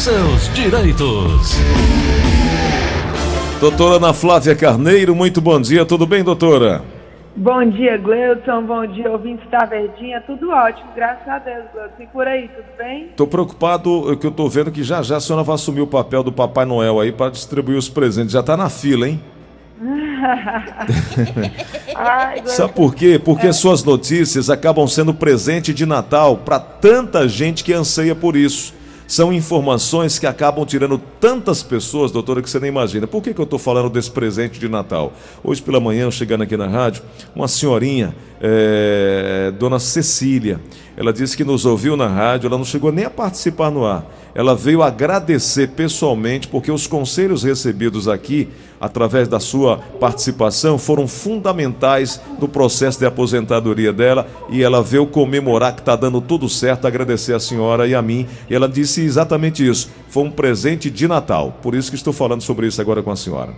seus 0.00 0.48
direitos. 0.54 1.58
Doutora 3.60 3.96
Ana 3.96 4.14
Flávia 4.14 4.56
Carneiro, 4.56 5.14
muito 5.14 5.42
bom 5.42 5.60
dia, 5.60 5.84
tudo 5.84 6.06
bem, 6.06 6.24
doutora? 6.24 6.82
Bom 7.36 7.68
dia, 7.68 7.98
Gleudson. 7.98 8.62
Bom 8.62 8.86
dia, 8.86 9.10
ouvintes 9.10 9.46
da 9.50 9.66
Verdinha. 9.66 10.22
Tudo 10.22 10.50
ótimo, 10.50 10.88
graças 10.96 11.28
a 11.28 11.38
Deus, 11.38 11.64
Gleudson. 11.74 12.02
E 12.02 12.06
por 12.06 12.26
aí, 12.26 12.48
tudo 12.48 12.64
bem? 12.78 13.08
Tô 13.14 13.26
preocupado 13.26 14.16
que 14.16 14.26
eu 14.26 14.30
tô 14.30 14.48
vendo 14.48 14.70
que 14.70 14.82
já 14.82 15.02
já 15.02 15.18
a 15.18 15.20
senhora 15.20 15.44
vai 15.44 15.56
assumir 15.56 15.82
o 15.82 15.86
papel 15.86 16.22
do 16.22 16.32
Papai 16.32 16.64
Noel 16.64 16.98
aí 16.98 17.12
para 17.12 17.30
distribuir 17.30 17.76
os 17.76 17.90
presentes. 17.90 18.32
Já 18.32 18.42
tá 18.42 18.56
na 18.56 18.70
fila, 18.70 19.06
hein? 19.06 19.20
Ai, 21.94 22.42
Sabe 22.46 22.72
por 22.72 22.94
quê? 22.94 23.20
Porque 23.22 23.48
é. 23.48 23.52
suas 23.52 23.84
notícias 23.84 24.48
acabam 24.48 24.88
sendo 24.88 25.12
presente 25.12 25.74
de 25.74 25.84
Natal 25.84 26.38
para 26.38 26.58
tanta 26.58 27.28
gente 27.28 27.62
que 27.62 27.74
anseia 27.74 28.14
por 28.14 28.34
isso. 28.34 28.79
São 29.10 29.32
informações 29.32 30.20
que 30.20 30.26
acabam 30.28 30.64
tirando 30.64 30.96
tantas 31.18 31.64
pessoas, 31.64 32.12
doutora, 32.12 32.40
que 32.40 32.48
você 32.48 32.60
nem 32.60 32.68
imagina. 32.68 33.08
Por 33.08 33.20
que, 33.20 33.34
que 33.34 33.40
eu 33.40 33.44
estou 33.44 33.58
falando 33.58 33.90
desse 33.90 34.08
presente 34.08 34.60
de 34.60 34.68
Natal? 34.68 35.12
Hoje 35.42 35.60
pela 35.60 35.80
manhã, 35.80 36.08
chegando 36.12 36.42
aqui 36.42 36.56
na 36.56 36.68
rádio, 36.68 37.02
uma 37.34 37.48
senhorinha, 37.48 38.14
é, 38.40 39.52
dona 39.58 39.80
Cecília, 39.80 40.60
ela 40.96 41.12
disse 41.12 41.36
que 41.36 41.42
nos 41.42 41.66
ouviu 41.66 41.96
na 41.96 42.06
rádio, 42.06 42.46
ela 42.46 42.56
não 42.56 42.64
chegou 42.64 42.92
nem 42.92 43.04
a 43.04 43.10
participar 43.10 43.68
no 43.68 43.84
ar. 43.84 44.06
Ela 44.32 44.54
veio 44.54 44.80
agradecer 44.80 45.70
pessoalmente, 45.70 46.46
porque 46.46 46.70
os 46.70 46.86
conselhos 46.86 47.42
recebidos 47.42 48.06
aqui, 48.06 48.48
através 48.80 49.28
da 49.28 49.38
sua 49.38 49.78
participação, 50.00 50.78
foram 50.78 51.06
fundamentais 51.06 52.20
no 52.40 52.48
processo 52.48 52.98
de 52.98 53.04
aposentadoria 53.04 53.92
dela. 53.92 54.26
E 54.48 54.62
ela 54.62 54.82
veio 54.82 55.06
comemorar 55.06 55.74
que 55.74 55.80
está 55.80 55.94
dando 55.94 56.20
tudo 56.20 56.48
certo, 56.48 56.86
agradecer 56.86 57.34
a 57.34 57.40
senhora 57.40 57.86
e 57.86 57.94
a 57.94 58.00
mim. 58.00 58.26
E 58.48 58.54
ela 58.54 58.68
disse 58.68 59.04
exatamente 59.04 59.66
isso: 59.66 59.92
foi 60.08 60.24
um 60.24 60.30
presente 60.30 60.90
de 60.90 61.06
Natal. 61.06 61.54
Por 61.62 61.74
isso 61.74 61.90
que 61.90 61.96
estou 61.96 62.12
falando 62.12 62.40
sobre 62.40 62.66
isso 62.66 62.80
agora 62.80 63.02
com 63.02 63.10
a 63.10 63.16
senhora. 63.16 63.52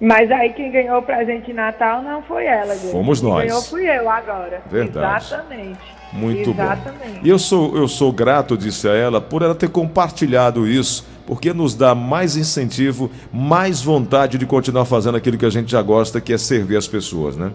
Mas 0.00 0.30
aí 0.32 0.52
quem 0.52 0.70
ganhou 0.70 0.98
o 0.98 1.02
presente 1.02 1.46
de 1.46 1.52
Natal 1.52 2.02
não 2.02 2.22
foi 2.22 2.44
ela, 2.44 2.74
gente. 2.74 2.90
Fomos 2.90 3.20
quem 3.20 3.28
nós. 3.28 3.46
ganhou 3.46 3.62
fui 3.62 3.84
eu 3.88 4.10
agora. 4.10 4.60
Verdade. 4.68 5.26
Exatamente. 5.26 6.01
Muito 6.12 6.50
Exatamente. 6.50 7.14
bom. 7.14 7.20
E 7.22 7.28
eu 7.28 7.38
sou, 7.38 7.76
eu 7.76 7.88
sou 7.88 8.12
grato, 8.12 8.56
disse 8.56 8.88
a 8.88 8.92
ela, 8.92 9.20
por 9.20 9.42
ela 9.42 9.54
ter 9.54 9.70
compartilhado 9.70 10.66
isso, 10.66 11.06
porque 11.26 11.52
nos 11.52 11.74
dá 11.74 11.94
mais 11.94 12.36
incentivo, 12.36 13.10
mais 13.32 13.82
vontade 13.82 14.36
de 14.36 14.44
continuar 14.44 14.84
fazendo 14.84 15.16
aquilo 15.16 15.38
que 15.38 15.46
a 15.46 15.50
gente 15.50 15.70
já 15.70 15.80
gosta, 15.80 16.20
que 16.20 16.32
é 16.32 16.38
servir 16.38 16.76
as 16.76 16.86
pessoas, 16.86 17.36
né? 17.36 17.52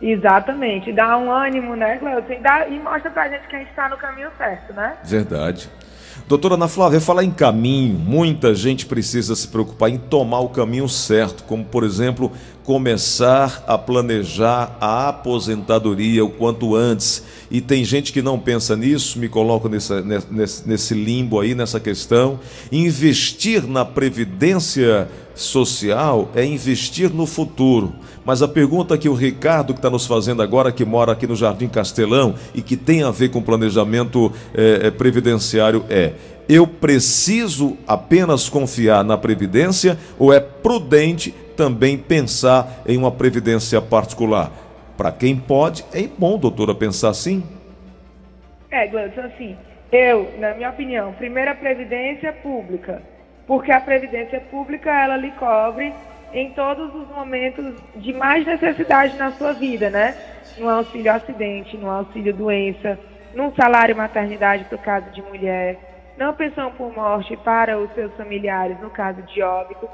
Exatamente. 0.00 0.92
Dá 0.92 1.16
um 1.18 1.30
ânimo, 1.30 1.74
né, 1.74 1.98
Cleuton? 1.98 2.32
E, 2.32 2.74
e 2.74 2.78
mostra 2.80 3.10
pra 3.10 3.28
gente 3.28 3.46
que 3.48 3.56
a 3.56 3.58
gente 3.58 3.70
está 3.70 3.88
no 3.88 3.96
caminho 3.96 4.30
certo, 4.38 4.72
né? 4.72 4.94
Verdade. 5.04 5.68
Doutora 6.26 6.54
Ana 6.54 6.68
Flávia, 6.68 7.00
falar 7.00 7.24
em 7.24 7.30
caminho, 7.30 7.98
muita 7.98 8.54
gente 8.54 8.84
precisa 8.84 9.34
se 9.34 9.48
preocupar 9.48 9.88
em 9.88 9.96
tomar 9.96 10.40
o 10.40 10.50
caminho 10.50 10.88
certo, 10.88 11.42
como 11.44 11.64
por 11.64 11.84
exemplo, 11.84 12.30
começar 12.68 13.64
a 13.66 13.78
planejar 13.78 14.76
a 14.78 15.08
aposentadoria 15.08 16.22
o 16.22 16.28
quanto 16.28 16.76
antes. 16.76 17.24
E 17.50 17.62
tem 17.62 17.82
gente 17.82 18.12
que 18.12 18.20
não 18.20 18.38
pensa 18.38 18.76
nisso, 18.76 19.18
me 19.18 19.26
coloco 19.26 19.70
nesse, 19.70 20.02
nesse, 20.02 20.68
nesse 20.68 20.92
limbo 20.92 21.40
aí, 21.40 21.54
nessa 21.54 21.80
questão. 21.80 22.38
Investir 22.70 23.66
na 23.66 23.86
previdência 23.86 25.08
social 25.34 26.30
é 26.34 26.44
investir 26.44 27.08
no 27.08 27.24
futuro. 27.24 27.94
Mas 28.22 28.42
a 28.42 28.48
pergunta 28.48 28.98
que 28.98 29.08
o 29.08 29.14
Ricardo 29.14 29.72
que 29.72 29.78
está 29.78 29.88
nos 29.88 30.04
fazendo 30.04 30.42
agora, 30.42 30.70
que 30.70 30.84
mora 30.84 31.12
aqui 31.12 31.26
no 31.26 31.36
Jardim 31.36 31.68
Castelão 31.68 32.34
e 32.54 32.60
que 32.60 32.76
tem 32.76 33.02
a 33.02 33.10
ver 33.10 33.30
com 33.30 33.40
planejamento 33.40 34.30
é, 34.52 34.90
previdenciário 34.90 35.86
é: 35.88 36.12
eu 36.46 36.66
preciso 36.66 37.78
apenas 37.86 38.46
confiar 38.50 39.02
na 39.02 39.16
previdência 39.16 39.98
ou 40.18 40.34
é 40.34 40.38
prudente 40.38 41.34
também 41.58 41.98
pensar 41.98 42.82
em 42.86 42.96
uma 42.96 43.10
previdência 43.10 43.82
particular? 43.82 44.50
Para 44.96 45.12
quem 45.12 45.36
pode, 45.36 45.84
é 45.92 46.06
bom, 46.06 46.38
doutora, 46.38 46.74
pensar 46.74 47.10
assim? 47.10 47.42
É, 48.70 48.86
Gleudson, 48.86 49.20
assim, 49.20 49.56
eu, 49.92 50.32
na 50.38 50.54
minha 50.54 50.70
opinião, 50.70 51.12
primeira 51.12 51.54
previdência 51.54 52.32
pública 52.32 53.02
porque 53.48 53.72
a 53.72 53.80
previdência 53.80 54.38
pública 54.50 54.90
ela 54.90 55.16
lhe 55.16 55.30
cobre 55.32 55.92
em 56.34 56.50
todos 56.50 56.94
os 56.94 57.08
momentos 57.08 57.74
de 57.96 58.12
mais 58.12 58.46
necessidade 58.46 59.16
na 59.16 59.32
sua 59.32 59.54
vida, 59.54 59.88
né? 59.88 60.14
No 60.58 60.68
auxílio 60.68 61.10
acidente, 61.10 61.74
no 61.78 61.90
auxílio 61.90 62.34
doença, 62.34 62.98
no 63.34 63.50
salário 63.56 63.96
maternidade 63.96 64.64
para 64.64 64.76
o 64.76 64.82
caso 64.82 65.10
de 65.12 65.22
mulher, 65.22 65.78
na 66.18 66.30
pensão 66.34 66.70
por 66.72 66.94
morte 66.94 67.38
para 67.38 67.78
os 67.78 67.90
seus 67.94 68.12
familiares 68.16 68.78
no 68.80 68.90
caso 68.90 69.22
de 69.22 69.40
óbito, 69.42 69.88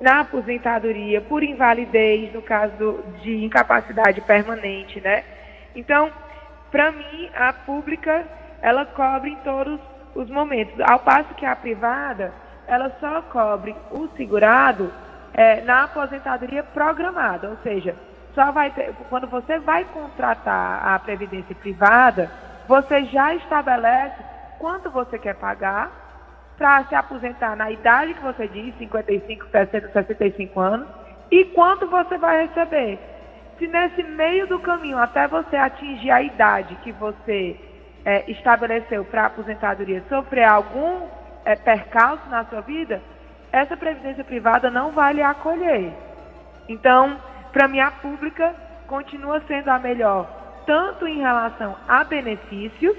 na 0.00 0.20
aposentadoria 0.20 1.20
por 1.20 1.42
invalidez 1.42 2.32
no 2.32 2.40
caso 2.40 3.04
de 3.22 3.44
incapacidade 3.44 4.20
permanente, 4.22 5.00
né? 5.00 5.24
Então, 5.74 6.10
para 6.70 6.90
mim, 6.90 7.30
a 7.34 7.52
pública 7.52 8.24
ela 8.62 8.86
cobre 8.86 9.30
em 9.30 9.36
todos 9.36 9.78
os 10.14 10.28
momentos, 10.28 10.74
ao 10.80 10.98
passo 11.00 11.34
que 11.34 11.46
a 11.46 11.54
privada 11.54 12.32
ela 12.66 12.90
só 13.00 13.22
cobre 13.22 13.74
o 13.90 14.08
segurado 14.16 14.92
é, 15.34 15.60
na 15.62 15.84
aposentadoria 15.84 16.62
programada, 16.62 17.48
ou 17.48 17.56
seja, 17.62 17.96
só 18.34 18.52
vai 18.52 18.70
ter, 18.70 18.94
quando 19.08 19.26
você 19.26 19.58
vai 19.58 19.84
contratar 19.84 20.86
a 20.86 20.98
previdência 20.98 21.54
privada, 21.54 22.30
você 22.68 23.04
já 23.06 23.34
estabelece 23.34 24.22
quanto 24.58 24.90
você 24.90 25.18
quer 25.18 25.34
pagar 25.34 25.99
para 26.60 26.84
se 26.84 26.94
aposentar 26.94 27.56
na 27.56 27.70
idade 27.70 28.12
que 28.12 28.20
você 28.20 28.46
diz, 28.46 28.76
55, 28.76 29.46
60, 29.50 29.92
65 29.92 30.60
anos, 30.60 30.86
e 31.30 31.46
quanto 31.46 31.86
você 31.86 32.18
vai 32.18 32.46
receber. 32.46 32.98
Se 33.58 33.66
nesse 33.66 34.02
meio 34.02 34.46
do 34.46 34.58
caminho, 34.58 34.98
até 34.98 35.26
você 35.26 35.56
atingir 35.56 36.10
a 36.10 36.20
idade 36.20 36.74
que 36.82 36.92
você 36.92 37.58
é, 38.04 38.30
estabeleceu 38.30 39.06
para 39.06 39.22
a 39.22 39.26
aposentadoria, 39.28 40.04
sofrer 40.06 40.44
algum 40.44 41.06
é, 41.46 41.56
percalço 41.56 42.28
na 42.28 42.44
sua 42.44 42.60
vida, 42.60 43.00
essa 43.50 43.74
previdência 43.74 44.22
privada 44.22 44.70
não 44.70 44.92
vai 44.92 45.14
lhe 45.14 45.22
acolher. 45.22 45.90
Então, 46.68 47.16
para 47.54 47.68
mim, 47.68 47.80
a 47.80 47.90
pública 47.90 48.54
continua 48.86 49.40
sendo 49.48 49.70
a 49.70 49.78
melhor, 49.78 50.28
tanto 50.66 51.06
em 51.06 51.20
relação 51.20 51.74
a 51.88 52.04
benefícios, 52.04 52.98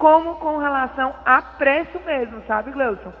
como 0.00 0.36
com 0.36 0.56
relação 0.56 1.14
a 1.26 1.42
preço 1.42 2.00
mesmo, 2.06 2.42
sabe, 2.48 2.70
Gleuson? 2.70 3.12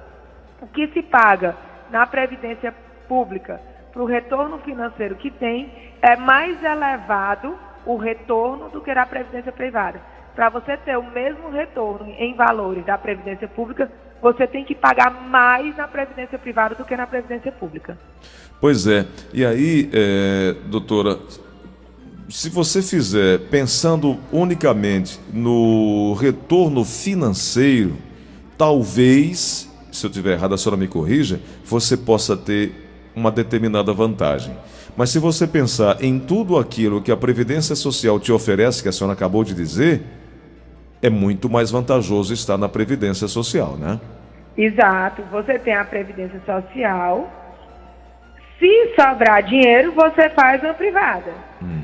O 0.62 0.66
que 0.66 0.88
se 0.88 1.02
paga 1.02 1.54
na 1.90 2.06
previdência 2.06 2.74
pública 3.06 3.60
para 3.92 4.02
o 4.02 4.06
retorno 4.06 4.58
financeiro 4.60 5.14
que 5.16 5.30
tem 5.30 5.70
é 6.00 6.16
mais 6.16 6.62
elevado 6.64 7.54
o 7.84 7.96
retorno 7.98 8.70
do 8.70 8.80
que 8.80 8.94
na 8.94 9.04
previdência 9.04 9.52
privada. 9.52 10.00
Para 10.34 10.48
você 10.48 10.74
ter 10.78 10.96
o 10.96 11.02
mesmo 11.02 11.50
retorno 11.50 12.08
em 12.16 12.34
valores 12.34 12.84
da 12.86 12.96
previdência 12.96 13.46
pública, 13.46 13.92
você 14.22 14.46
tem 14.46 14.64
que 14.64 14.74
pagar 14.74 15.10
mais 15.10 15.76
na 15.76 15.86
previdência 15.86 16.38
privada 16.38 16.74
do 16.74 16.84
que 16.86 16.96
na 16.96 17.06
previdência 17.06 17.52
pública. 17.52 17.98
Pois 18.58 18.86
é. 18.86 19.04
E 19.34 19.44
aí, 19.44 19.90
é, 19.92 20.54
doutora, 20.70 21.18
se 22.30 22.48
você 22.48 22.80
fizer 22.80 23.40
pensando 23.50 24.18
unicamente 24.32 25.18
no 25.32 26.14
retorno 26.14 26.84
financeiro, 26.84 27.96
talvez, 28.56 29.68
se 29.90 30.06
eu 30.06 30.10
tiver 30.10 30.32
errado, 30.32 30.54
a 30.54 30.58
senhora 30.58 30.80
me 30.80 30.86
corrija, 30.86 31.40
você 31.64 31.96
possa 31.96 32.36
ter 32.36 32.72
uma 33.16 33.32
determinada 33.32 33.92
vantagem. 33.92 34.56
Mas 34.96 35.10
se 35.10 35.18
você 35.18 35.46
pensar 35.46 36.02
em 36.02 36.18
tudo 36.18 36.56
aquilo 36.56 37.02
que 37.02 37.10
a 37.10 37.16
Previdência 37.16 37.74
Social 37.74 38.20
te 38.20 38.30
oferece, 38.30 38.82
que 38.82 38.88
a 38.88 38.92
senhora 38.92 39.14
acabou 39.14 39.42
de 39.42 39.54
dizer, 39.54 40.02
é 41.02 41.10
muito 41.10 41.48
mais 41.48 41.70
vantajoso 41.70 42.32
estar 42.32 42.56
na 42.56 42.68
Previdência 42.68 43.26
Social, 43.26 43.76
né? 43.76 44.00
Exato. 44.56 45.22
Você 45.32 45.58
tem 45.58 45.74
a 45.74 45.84
Previdência 45.84 46.40
Social. 46.44 47.28
Se 48.58 48.94
sobrar 48.94 49.42
dinheiro, 49.42 49.92
você 49.92 50.28
faz 50.30 50.62
uma 50.62 50.74
privada. 50.74 51.32
Uhum. 51.62 51.79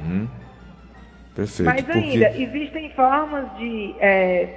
Perfeito. 1.37 1.71
Mas 1.71 1.91
ainda, 1.91 2.29
porque... 2.31 2.43
existem 2.43 2.91
formas 2.95 3.55
de 3.59 3.95
é, 4.01 4.49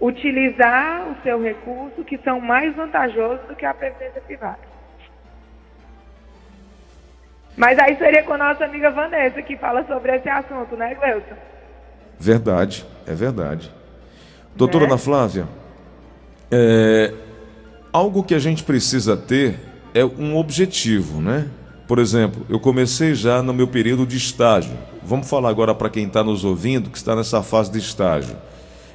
utilizar 0.00 1.10
o 1.10 1.22
seu 1.22 1.40
recurso 1.42 2.02
que 2.04 2.16
são 2.24 2.40
mais 2.40 2.74
vantajosas 2.74 3.46
do 3.46 3.54
que 3.54 3.66
a 3.66 3.74
Previdência 3.74 4.22
privada. 4.22 4.58
Mas 7.54 7.78
aí 7.78 7.96
seria 7.96 8.22
com 8.22 8.32
a 8.32 8.38
nossa 8.38 8.64
amiga 8.64 8.90
Vanessa, 8.90 9.42
que 9.42 9.58
fala 9.58 9.86
sobre 9.86 10.16
esse 10.16 10.28
assunto, 10.28 10.74
né, 10.74 10.94
Gleuton? 10.94 11.36
Verdade, 12.18 12.84
é 13.06 13.12
verdade. 13.12 13.70
Doutora 14.56 14.84
é. 14.84 14.86
Ana 14.88 14.98
Flávia, 14.98 15.46
é, 16.50 17.12
algo 17.92 18.24
que 18.24 18.34
a 18.34 18.38
gente 18.38 18.64
precisa 18.64 19.16
ter 19.16 19.60
é 19.92 20.04
um 20.04 20.36
objetivo, 20.36 21.20
né? 21.20 21.46
Por 21.86 21.98
exemplo, 21.98 22.44
eu 22.48 22.58
comecei 22.58 23.14
já 23.14 23.42
no 23.42 23.52
meu 23.52 23.68
período 23.68 24.06
de 24.06 24.16
estágio. 24.16 24.76
Vamos 25.04 25.28
falar 25.28 25.50
agora 25.50 25.74
para 25.74 25.90
quem 25.90 26.06
está 26.06 26.24
nos 26.24 26.44
ouvindo, 26.44 26.88
que 26.88 26.96
está 26.96 27.14
nessa 27.14 27.42
fase 27.42 27.70
de 27.70 27.78
estágio. 27.78 28.36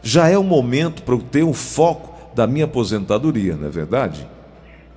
Já 0.02 0.28
é 0.28 0.38
o 0.38 0.44
momento 0.44 1.04
para 1.04 1.14
eu 1.14 1.22
ter 1.22 1.44
um 1.44 1.54
foco 1.54 2.34
da 2.34 2.48
minha 2.48 2.66
aposentadoria, 2.66 3.56
não 3.56 3.68
é 3.68 3.70
verdade? 3.70 4.28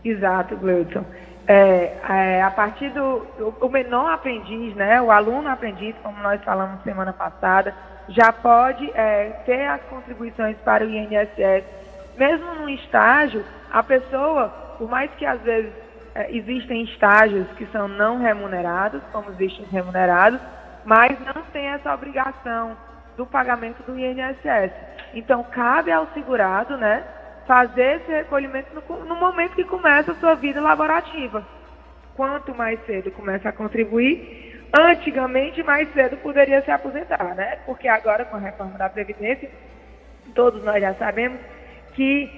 Exato, 0.02 0.56
Gleuton. 0.56 1.04
É, 1.46 1.98
é, 2.08 2.42
a 2.42 2.50
partir 2.50 2.88
do, 2.90 3.26
do 3.36 3.54
o 3.60 3.68
menor 3.68 4.12
aprendiz, 4.12 4.74
né, 4.74 5.02
o 5.02 5.10
aluno 5.10 5.48
aprendiz, 5.48 5.94
como 6.02 6.20
nós 6.22 6.42
falamos 6.44 6.82
semana 6.82 7.12
passada, 7.12 7.74
já 8.08 8.32
pode 8.32 8.90
é, 8.94 9.30
ter 9.44 9.66
as 9.66 9.82
contribuições 9.82 10.56
para 10.64 10.84
o 10.84 10.88
INSS. 10.88 11.64
Mesmo 12.16 12.54
no 12.54 12.70
estágio, 12.70 13.44
a 13.70 13.82
pessoa, 13.82 14.48
por 14.78 14.88
mais 14.88 15.10
que 15.12 15.26
às 15.26 15.40
vezes 15.42 15.72
é, 16.14 16.34
existem 16.34 16.84
estágios 16.84 17.46
que 17.56 17.66
são 17.66 17.86
não 17.86 18.18
remunerados, 18.18 19.02
como 19.12 19.30
existem 19.30 19.66
remunerados, 19.70 20.40
mas 20.84 21.18
não 21.20 21.42
tem 21.52 21.66
essa 21.66 21.92
obrigação 21.92 22.76
do 23.16 23.26
pagamento 23.26 23.82
do 23.82 23.98
INSS. 23.98 24.72
Então, 25.14 25.44
cabe 25.44 25.92
ao 25.92 26.06
segurado, 26.14 26.76
né, 26.76 27.04
fazer 27.46 28.00
esse 28.00 28.10
recolhimento 28.10 28.68
no, 28.74 29.04
no 29.04 29.16
momento 29.16 29.54
que 29.54 29.64
começa 29.64 30.12
a 30.12 30.16
sua 30.16 30.34
vida 30.34 30.60
laborativa. 30.60 31.46
Quanto 32.16 32.54
mais 32.54 32.84
cedo 32.86 33.10
começa 33.10 33.48
a 33.48 33.52
contribuir, 33.52 34.68
antigamente 34.72 35.62
mais 35.62 35.92
cedo 35.92 36.16
poderia 36.18 36.62
se 36.62 36.70
aposentar, 36.70 37.34
né? 37.34 37.58
Porque 37.66 37.88
agora 37.88 38.24
com 38.24 38.36
a 38.36 38.40
reforma 38.40 38.78
da 38.78 38.88
Previdência, 38.88 39.50
todos 40.34 40.62
nós 40.62 40.80
já 40.80 40.94
sabemos 40.94 41.38
que 41.94 42.30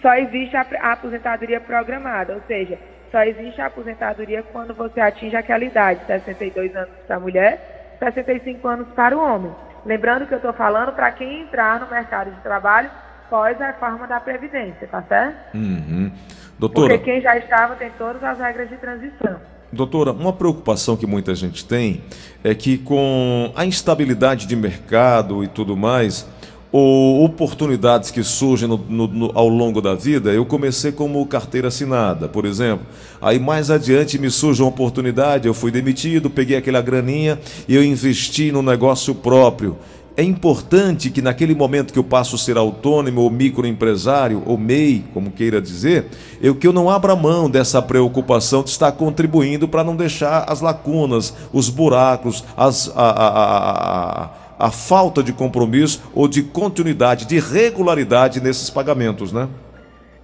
só 0.00 0.14
existe 0.14 0.56
a, 0.56 0.64
aposentadoria 0.92 1.60
programada, 1.60 2.34
ou 2.34 2.40
seja, 2.42 2.78
só 3.10 3.22
existe 3.22 3.60
a 3.60 3.66
aposentadoria 3.66 4.42
quando 4.42 4.72
você 4.72 5.00
atinge 5.00 5.36
aquela 5.36 5.64
idade, 5.64 6.06
62 6.06 6.74
anos 6.74 6.94
para 7.06 7.16
a 7.16 7.20
mulher, 7.20 7.81
65 8.02 8.66
anos 8.66 8.88
para 8.94 9.16
o 9.16 9.20
homem. 9.20 9.52
Lembrando 9.84 10.26
que 10.26 10.34
eu 10.34 10.38
estou 10.38 10.52
falando 10.52 10.92
para 10.92 11.10
quem 11.12 11.42
entrar 11.42 11.80
no 11.80 11.88
mercado 11.88 12.30
de 12.30 12.40
trabalho 12.40 12.90
pós 13.30 13.60
a 13.60 13.68
reforma 13.68 14.06
da 14.06 14.20
Previdência, 14.20 14.86
tá 14.88 15.02
certo? 15.02 15.56
Uhum. 15.56 16.12
Doutora, 16.58 16.94
Porque 16.94 17.12
quem 17.12 17.20
já 17.20 17.36
estava 17.36 17.74
tem 17.76 17.90
todas 17.96 18.22
as 18.22 18.38
regras 18.38 18.68
de 18.68 18.76
transição. 18.76 19.40
Doutora, 19.72 20.12
uma 20.12 20.34
preocupação 20.34 20.98
que 20.98 21.06
muita 21.06 21.34
gente 21.34 21.64
tem 21.64 22.04
é 22.44 22.54
que 22.54 22.76
com 22.76 23.50
a 23.56 23.64
instabilidade 23.64 24.46
de 24.46 24.54
mercado 24.54 25.42
e 25.42 25.48
tudo 25.48 25.74
mais, 25.74 26.28
ou 26.72 27.22
oportunidades 27.22 28.10
que 28.10 28.24
surgem 28.24 28.66
no, 28.66 28.78
no, 28.78 29.06
no, 29.06 29.30
ao 29.34 29.46
longo 29.46 29.82
da 29.82 29.94
vida, 29.94 30.32
eu 30.32 30.46
comecei 30.46 30.90
como 30.90 31.24
carteira 31.26 31.68
assinada, 31.68 32.28
por 32.28 32.46
exemplo. 32.46 32.86
Aí 33.20 33.38
mais 33.38 33.70
adiante 33.70 34.18
me 34.18 34.30
surge 34.30 34.62
uma 34.62 34.70
oportunidade, 34.70 35.46
eu 35.46 35.52
fui 35.52 35.70
demitido, 35.70 36.30
peguei 36.30 36.56
aquela 36.56 36.80
graninha 36.80 37.38
e 37.68 37.74
eu 37.74 37.84
investi 37.84 38.50
no 38.50 38.62
negócio 38.62 39.14
próprio 39.14 39.76
é 40.16 40.22
importante 40.22 41.10
que 41.10 41.22
naquele 41.22 41.54
momento 41.54 41.92
que 41.92 41.98
eu 41.98 42.04
passo 42.04 42.36
a 42.36 42.38
ser 42.38 42.56
autônomo 42.56 43.22
ou 43.22 43.30
microempresário, 43.30 44.42
ou 44.44 44.58
MEI, 44.58 45.04
como 45.14 45.30
queira 45.30 45.60
dizer, 45.60 46.06
eu 46.40 46.54
que 46.54 46.66
eu 46.66 46.72
não 46.72 46.90
abra 46.90 47.16
mão 47.16 47.48
dessa 47.48 47.80
preocupação 47.80 48.62
de 48.62 48.70
estar 48.70 48.92
contribuindo 48.92 49.66
para 49.66 49.82
não 49.82 49.96
deixar 49.96 50.44
as 50.48 50.60
lacunas, 50.60 51.34
os 51.52 51.68
buracos, 51.68 52.44
as, 52.56 52.90
a, 52.94 53.02
a, 53.02 53.28
a, 53.28 54.24
a, 54.24 54.30
falta 54.70 55.22
de 55.22 55.32
compromisso 55.32 56.10
ou 56.14 56.28
de 56.28 56.42
continuidade, 56.42 57.26
de 57.26 57.38
regularidade 57.38 58.40
nesses 58.40 58.70
pagamentos, 58.70 59.32
né? 59.32 59.48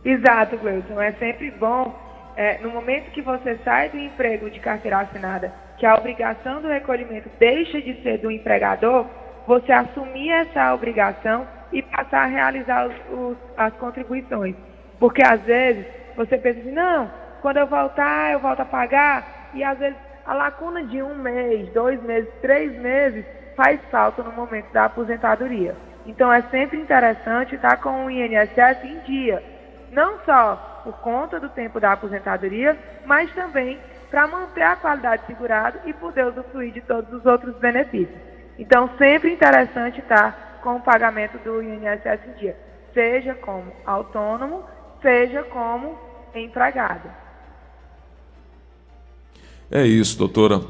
Exato, 0.04 0.56
Gleuton. 0.56 1.00
É 1.00 1.12
sempre 1.12 1.50
bom, 1.50 1.94
é, 2.36 2.58
no 2.58 2.70
momento 2.70 3.10
que 3.10 3.20
você 3.20 3.58
sai 3.64 3.88
do 3.88 3.98
emprego 3.98 4.50
de 4.50 4.60
carteira 4.60 5.00
assinada, 5.00 5.52
que 5.76 5.84
a 5.84 5.94
obrigação 5.94 6.60
do 6.62 6.68
recolhimento 6.68 7.28
deixa 7.38 7.80
de 7.80 8.00
ser 8.02 8.18
do 8.18 8.30
empregador, 8.30 9.06
você 9.46 9.72
assumir 9.72 10.30
essa 10.30 10.74
obrigação 10.74 11.46
e 11.72 11.82
passar 11.82 12.24
a 12.24 12.26
realizar 12.26 12.86
os, 12.86 12.94
os, 13.18 13.36
as 13.56 13.72
contribuições. 13.74 14.54
Porque 14.98 15.22
às 15.22 15.40
vezes 15.42 15.84
você 16.16 16.36
pensa 16.38 16.60
assim, 16.60 16.72
não, 16.72 17.10
quando 17.40 17.58
eu 17.58 17.66
voltar, 17.66 18.32
eu 18.32 18.40
volto 18.40 18.60
a 18.60 18.64
pagar, 18.64 19.50
e 19.54 19.62
às 19.62 19.78
vezes 19.78 19.96
a 20.26 20.34
lacuna 20.34 20.84
de 20.84 21.02
um 21.02 21.14
mês, 21.14 21.72
dois 21.72 22.02
meses, 22.02 22.28
três 22.42 22.72
meses 22.80 23.24
faz 23.58 23.80
falta 23.90 24.22
no 24.22 24.30
momento 24.30 24.72
da 24.72 24.84
aposentadoria. 24.84 25.74
Então 26.06 26.32
é 26.32 26.42
sempre 26.42 26.78
interessante 26.78 27.56
estar 27.56 27.76
com 27.78 28.06
o 28.06 28.10
INSS 28.10 28.84
em 28.84 29.00
dia, 29.00 29.42
não 29.90 30.20
só 30.24 30.80
por 30.84 30.94
conta 31.00 31.40
do 31.40 31.48
tempo 31.48 31.80
da 31.80 31.92
aposentadoria, 31.92 32.78
mas 33.04 33.34
também 33.34 33.80
para 34.08 34.28
manter 34.28 34.62
a 34.62 34.76
qualidade 34.76 35.26
segurada 35.26 35.80
e 35.84 35.92
poder 35.92 36.26
usufruir 36.26 36.72
de 36.72 36.80
todos 36.82 37.12
os 37.12 37.26
outros 37.26 37.56
benefícios. 37.56 38.16
Então, 38.56 38.88
sempre 38.96 39.32
interessante 39.32 39.98
estar 40.00 40.60
com 40.62 40.76
o 40.76 40.80
pagamento 40.80 41.36
do 41.38 41.60
INSS 41.60 42.20
em 42.28 42.38
dia, 42.38 42.56
seja 42.94 43.34
como 43.34 43.72
autônomo, 43.84 44.64
seja 45.02 45.42
como 45.42 45.98
empregado. 46.34 47.10
É 49.70 49.82
isso, 49.82 50.16
doutora. 50.16 50.60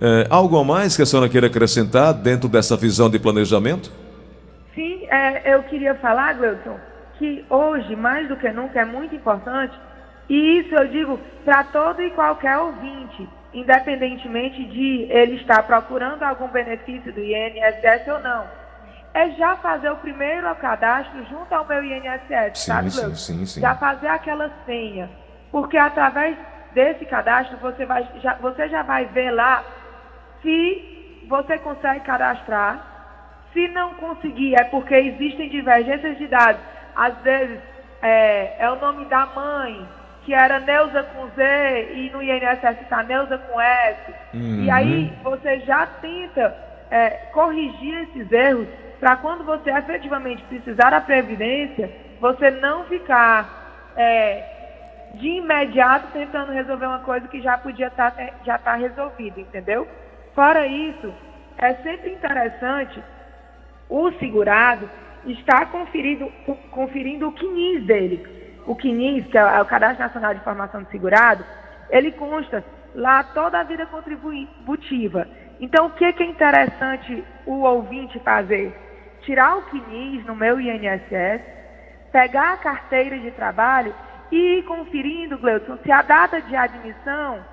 É, 0.00 0.26
algo 0.28 0.58
a 0.58 0.64
mais 0.64 0.96
que 0.96 1.02
a 1.02 1.06
senhora 1.06 1.28
queira 1.28 1.46
acrescentar 1.46 2.12
dentro 2.12 2.48
dessa 2.48 2.76
visão 2.76 3.08
de 3.08 3.18
planejamento? 3.18 3.90
Sim, 4.74 5.06
é, 5.08 5.54
eu 5.54 5.62
queria 5.64 5.94
falar, 5.94 6.34
Gleuton, 6.34 6.76
que 7.18 7.44
hoje, 7.48 7.94
mais 7.94 8.28
do 8.28 8.36
que 8.36 8.50
nunca, 8.50 8.80
é 8.80 8.84
muito 8.84 9.14
importante, 9.14 9.74
e 10.28 10.58
isso 10.58 10.74
eu 10.74 10.88
digo 10.88 11.20
para 11.44 11.62
todo 11.64 12.02
e 12.02 12.10
qualquer 12.10 12.58
ouvinte, 12.58 13.28
independentemente 13.52 14.64
de 14.64 15.06
ele 15.10 15.36
estar 15.36 15.62
procurando 15.62 16.22
algum 16.22 16.48
benefício 16.48 17.12
do 17.12 17.20
INSS 17.20 18.08
ou 18.08 18.20
não. 18.20 18.44
É 19.12 19.30
já 19.30 19.54
fazer 19.56 19.90
o 19.90 19.96
primeiro 19.96 20.52
cadastro 20.56 21.24
junto 21.30 21.52
ao 21.54 21.64
meu 21.66 21.84
INSS, 21.84 22.58
sim, 22.58 22.66
sabe, 22.66 22.90
sim, 22.90 23.14
sim, 23.14 23.46
sim. 23.46 23.60
Já 23.60 23.76
fazer 23.76 24.08
aquela 24.08 24.50
senha. 24.66 25.08
Porque 25.52 25.76
através 25.76 26.36
desse 26.74 27.04
cadastro 27.04 27.56
você, 27.58 27.86
vai, 27.86 28.04
já, 28.20 28.34
você 28.34 28.68
já 28.68 28.82
vai 28.82 29.04
ver 29.06 29.30
lá 29.30 29.62
se 30.44 31.24
você 31.26 31.58
consegue 31.58 32.00
cadastrar. 32.00 32.92
Se 33.52 33.66
não 33.68 33.94
conseguir, 33.94 34.54
é 34.54 34.64
porque 34.64 34.94
existem 34.94 35.48
divergências 35.48 36.18
de 36.18 36.26
dados. 36.26 36.60
Às 36.94 37.16
vezes 37.18 37.58
é, 38.02 38.56
é 38.58 38.70
o 38.70 38.76
nome 38.76 39.06
da 39.06 39.26
mãe, 39.26 39.88
que 40.24 40.34
era 40.34 40.60
Neuza 40.60 41.02
com 41.02 41.26
Z 41.28 41.92
e 41.94 42.10
no 42.10 42.22
INSS 42.22 42.82
está 42.82 43.02
Neuza 43.02 43.38
com 43.38 43.60
S. 43.60 44.14
Uhum. 44.34 44.64
E 44.64 44.70
aí 44.70 45.12
você 45.22 45.60
já 45.60 45.86
tenta 45.86 46.54
é, 46.90 47.10
corrigir 47.32 48.02
esses 48.02 48.30
erros 48.30 48.68
para 49.00 49.16
quando 49.16 49.44
você 49.44 49.70
efetivamente 49.70 50.42
precisar 50.44 50.90
da 50.90 51.00
previdência, 51.00 51.90
você 52.20 52.50
não 52.50 52.84
ficar 52.84 53.92
é, 53.96 54.44
de 55.14 55.28
imediato 55.28 56.08
tentando 56.12 56.52
resolver 56.52 56.86
uma 56.86 57.00
coisa 57.00 57.28
que 57.28 57.40
já 57.40 57.56
podia 57.56 57.88
estar 57.88 58.10
tá, 58.10 58.30
já 58.44 58.58
tá 58.58 58.74
resolvida, 58.74 59.40
entendeu? 59.40 59.86
Fora 60.34 60.66
isso, 60.66 61.12
é 61.58 61.74
sempre 61.74 62.10
interessante 62.12 63.02
o 63.88 64.10
segurado 64.12 64.90
estar 65.26 65.70
conferindo, 65.70 66.30
conferindo 66.70 67.28
o 67.28 67.32
CNIS 67.32 67.84
dele 67.84 68.44
o 68.66 68.74
CNIS, 68.74 69.26
que 69.26 69.38
é 69.38 69.60
o 69.60 69.66
Cadastro 69.66 70.02
Nacional 70.02 70.34
de 70.34 70.40
Informação 70.40 70.82
de 70.82 70.90
Segurado, 70.90 71.44
ele 71.90 72.12
consta 72.12 72.64
lá 72.94 73.22
toda 73.22 73.60
a 73.60 73.64
vida 73.64 73.86
contributiva. 73.86 75.28
Então, 75.60 75.86
o 75.86 75.90
que, 75.90 76.12
que 76.12 76.22
é 76.22 76.26
interessante 76.26 77.24
o 77.46 77.62
ouvinte 77.62 78.18
fazer? 78.20 78.74
Tirar 79.22 79.56
o 79.56 79.62
CNIS 79.62 80.24
no 80.24 80.34
meu 80.34 80.60
INSS, 80.60 81.42
pegar 82.12 82.54
a 82.54 82.58
carteira 82.58 83.18
de 83.18 83.30
trabalho 83.32 83.94
e 84.30 84.58
ir 84.58 84.62
conferindo, 84.64 85.38
Gleudson, 85.38 85.78
se 85.82 85.92
a 85.92 86.02
data 86.02 86.40
de 86.40 86.56
admissão 86.56 87.44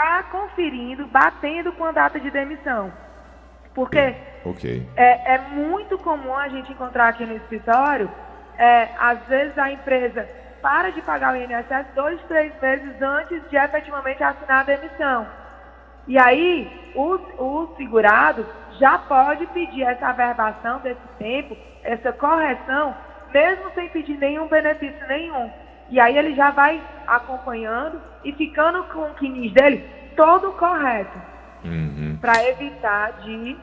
está 0.00 0.22
conferindo, 0.24 1.06
batendo 1.06 1.72
com 1.72 1.84
a 1.84 1.92
data 1.92 2.18
de 2.18 2.30
demissão. 2.30 2.90
Porque 3.74 4.16
okay. 4.44 4.88
é, 4.96 5.34
é 5.34 5.38
muito 5.38 5.98
comum 5.98 6.34
a 6.34 6.48
gente 6.48 6.72
encontrar 6.72 7.08
aqui 7.08 7.24
no 7.24 7.36
escritório 7.36 8.10
é, 8.56 8.88
às 8.98 9.22
vezes 9.26 9.56
a 9.58 9.70
empresa 9.70 10.26
para 10.62 10.90
de 10.90 11.00
pagar 11.02 11.34
o 11.34 11.36
INSS 11.36 11.86
dois, 11.94 12.20
três 12.22 12.52
meses 12.60 13.00
antes 13.00 13.42
de 13.50 13.56
efetivamente 13.56 14.22
assinar 14.22 14.60
a 14.60 14.64
demissão. 14.64 15.26
E 16.08 16.18
aí, 16.18 16.92
o, 16.94 17.14
o 17.38 17.74
segurado 17.76 18.44
já 18.78 18.98
pode 18.98 19.46
pedir 19.48 19.82
essa 19.82 20.08
averbação 20.08 20.80
desse 20.80 21.00
tempo, 21.18 21.56
essa 21.84 22.12
correção, 22.12 22.94
mesmo 23.32 23.70
sem 23.74 23.88
pedir 23.90 24.18
nenhum 24.18 24.48
benefício 24.48 25.06
nenhum. 25.06 25.50
E 25.90 25.98
aí 25.98 26.16
ele 26.16 26.34
já 26.34 26.50
vai 26.50 26.80
acompanhando 27.06 28.00
e 28.24 28.32
ficando 28.32 28.84
com 28.84 29.00
o 29.00 29.14
quinis 29.14 29.52
dele 29.52 29.84
todo 30.16 30.52
correto. 30.52 31.18
Uhum. 31.64 32.16
Para 32.20 32.48
evitar 32.48 33.12
de 33.22 33.56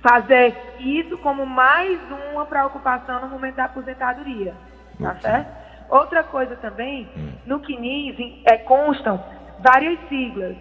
fazer 0.00 0.54
isso 0.78 1.16
como 1.18 1.46
mais 1.46 1.98
uma 2.32 2.44
preocupação 2.46 3.20
no 3.20 3.28
momento 3.28 3.56
da 3.56 3.64
aposentadoria, 3.64 4.54
tá 5.00 5.14
certo? 5.16 5.48
Outra 5.88 6.22
coisa 6.24 6.56
também, 6.56 7.08
hum. 7.16 7.32
no 7.46 7.60
CNIS 7.60 8.42
é, 8.44 8.58
constam 8.58 9.22
várias 9.60 9.98
siglas, 10.08 10.56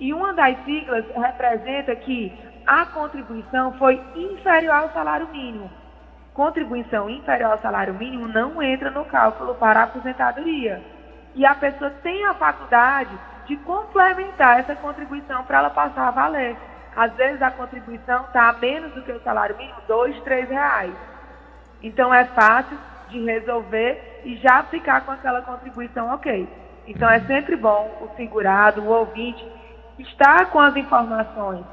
e 0.00 0.12
uma 0.14 0.32
das 0.32 0.56
siglas 0.64 1.04
representa 1.14 1.94
que 1.94 2.32
a 2.66 2.86
contribuição 2.86 3.72
foi 3.74 4.00
inferior 4.16 4.74
ao 4.74 4.92
salário 4.92 5.28
mínimo. 5.28 5.70
Contribuição 6.34 7.08
inferior 7.10 7.52
ao 7.52 7.58
salário 7.58 7.94
mínimo 7.94 8.28
não 8.28 8.62
entra 8.62 8.90
no 8.90 9.04
cálculo 9.04 9.54
para 9.56 9.80
a 9.80 9.84
aposentadoria. 9.84 10.82
E 11.34 11.46
a 11.46 11.54
pessoa 11.54 11.90
tem 12.02 12.26
a 12.26 12.34
faculdade 12.34 13.16
de 13.46 13.56
complementar 13.58 14.60
essa 14.60 14.74
contribuição 14.76 15.44
para 15.44 15.58
ela 15.58 15.70
passar 15.70 16.08
a 16.08 16.10
valer. 16.10 16.56
Às 16.96 17.12
vezes 17.14 17.40
a 17.40 17.50
contribuição 17.50 18.24
está 18.24 18.48
a 18.48 18.52
menos 18.54 18.92
do 18.92 19.02
que 19.02 19.12
o 19.12 19.22
salário 19.22 19.56
mínimo, 19.56 19.78
dois, 19.86 20.18
três 20.22 20.48
reais. 20.48 20.92
Então 21.82 22.12
é 22.12 22.24
fácil 22.26 22.76
de 23.08 23.24
resolver 23.24 24.20
e 24.24 24.36
já 24.36 24.62
ficar 24.64 25.02
com 25.02 25.12
aquela 25.12 25.42
contribuição 25.42 26.12
ok. 26.12 26.48
Então 26.86 27.08
é 27.08 27.20
sempre 27.20 27.56
bom 27.56 27.98
o 28.00 28.16
segurado, 28.16 28.82
o 28.82 28.88
ouvinte, 28.88 29.44
estar 29.98 30.50
com 30.50 30.58
as 30.58 30.74
informações 30.76 31.64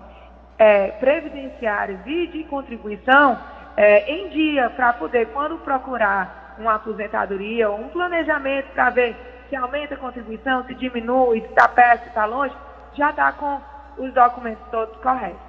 é, 0.58 0.92
previdenciárias 0.92 2.00
e 2.06 2.28
de 2.28 2.44
contribuição 2.46 3.38
é, 3.78 4.12
em 4.12 4.30
dia 4.30 4.72
para 4.72 4.92
poder, 4.94 5.28
quando 5.28 5.58
procurar 5.60 6.56
uma 6.58 6.76
aposentadoria 6.76 7.70
ou 7.70 7.80
um 7.80 7.90
planejamento 7.90 8.68
para 8.74 8.90
ver 8.90 9.16
se 9.48 9.56
aumenta 9.56 9.94
a 9.94 9.98
contribuição, 9.98 10.66
se 10.66 10.74
diminui, 10.74 11.42
se 11.42 11.48
está 11.48 11.68
perto, 11.68 12.04
se 12.04 12.10
está 12.10 12.26
longe, 12.26 12.54
já 12.98 13.12
está 13.12 13.32
com 13.32 13.62
os 13.98 14.14
documentos 14.14 14.64
todos 14.72 14.98
corretos. 14.98 15.40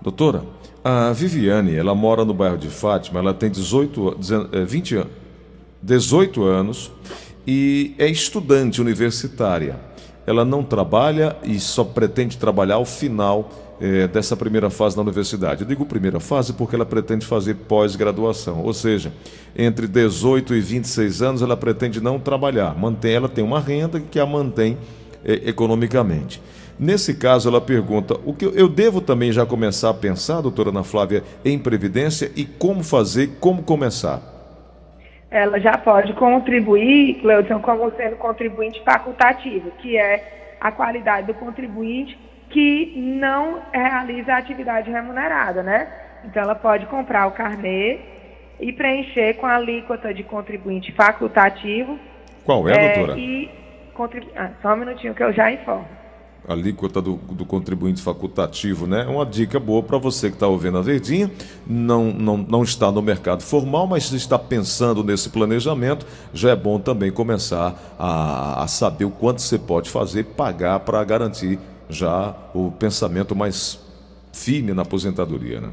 Doutora, 0.00 0.42
a 0.84 1.12
Viviane, 1.12 1.74
ela 1.74 1.94
mora 1.94 2.24
no 2.24 2.34
bairro 2.34 2.58
de 2.58 2.68
Fátima, 2.68 3.20
ela 3.20 3.32
tem 3.32 3.50
18, 3.50 4.18
20 4.66 4.96
anos, 4.96 5.12
18 5.82 6.44
anos 6.44 6.92
e 7.46 7.94
é 7.98 8.06
estudante 8.06 8.80
universitária. 8.80 9.80
Ela 10.26 10.44
não 10.44 10.62
trabalha 10.62 11.36
e 11.42 11.58
só 11.58 11.82
pretende 11.82 12.36
trabalhar 12.38 12.76
ao 12.76 12.84
final 12.84 13.48
é, 13.82 14.06
dessa 14.06 14.36
primeira 14.36 14.70
fase 14.70 14.96
na 14.96 15.02
universidade. 15.02 15.62
Eu 15.62 15.66
digo 15.66 15.84
primeira 15.84 16.20
fase 16.20 16.52
porque 16.52 16.76
ela 16.76 16.86
pretende 16.86 17.26
fazer 17.26 17.54
pós-graduação, 17.54 18.62
ou 18.62 18.72
seja, 18.72 19.12
entre 19.56 19.88
18 19.88 20.54
e 20.54 20.60
26 20.60 21.20
anos 21.20 21.42
ela 21.42 21.56
pretende 21.56 22.00
não 22.00 22.20
trabalhar, 22.20 22.78
mantém, 22.78 23.14
ela 23.14 23.28
tem 23.28 23.42
uma 23.42 23.58
renda 23.58 23.98
que 23.98 24.20
a 24.20 24.24
mantém 24.24 24.78
é, 25.24 25.48
economicamente. 25.48 26.40
Nesse 26.78 27.14
caso, 27.14 27.48
ela 27.48 27.60
pergunta: 27.60 28.16
o 28.24 28.32
que 28.32 28.44
eu 28.44 28.68
devo 28.68 29.00
também 29.00 29.32
já 29.32 29.44
começar 29.44 29.90
a 29.90 29.94
pensar, 29.94 30.40
doutora 30.40 30.70
Ana 30.70 30.84
Flávia, 30.84 31.24
em 31.44 31.58
previdência 31.58 32.30
e 32.36 32.44
como 32.44 32.84
fazer, 32.84 33.32
como 33.40 33.62
começar? 33.62 34.32
ela 35.32 35.58
já 35.58 35.78
pode 35.78 36.12
contribuir, 36.12 37.14
Cleudson, 37.22 37.58
como 37.60 37.90
sendo 37.96 38.16
contribuinte 38.16 38.82
facultativo, 38.84 39.70
que 39.78 39.96
é 39.96 40.56
a 40.60 40.70
qualidade 40.70 41.26
do 41.26 41.34
contribuinte 41.34 42.18
que 42.52 42.92
não 42.96 43.62
realiza 43.72 44.34
atividade 44.34 44.90
remunerada, 44.90 45.62
né? 45.62 45.88
Então 46.24 46.42
ela 46.42 46.54
pode 46.54 46.86
comprar 46.86 47.26
o 47.26 47.32
carnê 47.32 47.98
e 48.60 48.72
preencher 48.72 49.34
com 49.34 49.46
a 49.46 49.56
alíquota 49.56 50.12
de 50.12 50.22
contribuinte 50.22 50.92
facultativo. 50.92 51.98
Qual 52.44 52.68
é, 52.68 52.72
é 52.72 52.94
doutora? 52.94 53.18
E 53.18 53.50
contribu... 53.94 54.30
ah, 54.36 54.50
só 54.60 54.74
um 54.74 54.76
minutinho 54.76 55.14
que 55.14 55.22
eu 55.22 55.32
já 55.32 55.50
informo 55.50 56.02
alíquota 56.46 57.00
do, 57.00 57.16
do 57.16 57.44
contribuinte 57.44 58.02
facultativo, 58.02 58.86
né? 58.86 59.04
Uma 59.06 59.24
dica 59.24 59.60
boa 59.60 59.82
para 59.82 59.98
você 59.98 60.28
que 60.28 60.34
está 60.34 60.46
ouvindo 60.46 60.78
a 60.78 60.82
Verdinha, 60.82 61.30
não, 61.66 62.06
não, 62.12 62.36
não 62.36 62.62
está 62.62 62.90
no 62.90 63.00
mercado 63.00 63.42
formal, 63.42 63.86
mas 63.86 64.10
está 64.12 64.38
pensando 64.38 65.04
nesse 65.04 65.30
planejamento, 65.30 66.04
já 66.34 66.50
é 66.50 66.56
bom 66.56 66.80
também 66.80 67.12
começar 67.12 67.94
a, 67.98 68.64
a 68.64 68.66
saber 68.66 69.04
o 69.04 69.10
quanto 69.10 69.40
você 69.40 69.58
pode 69.58 69.88
fazer, 69.88 70.24
pagar 70.24 70.80
para 70.80 71.02
garantir 71.04 71.58
já 71.92 72.34
o 72.54 72.70
pensamento 72.70 73.34
mais 73.34 73.80
firme 74.32 74.72
na 74.72 74.82
aposentadoria, 74.82 75.60
né? 75.60 75.70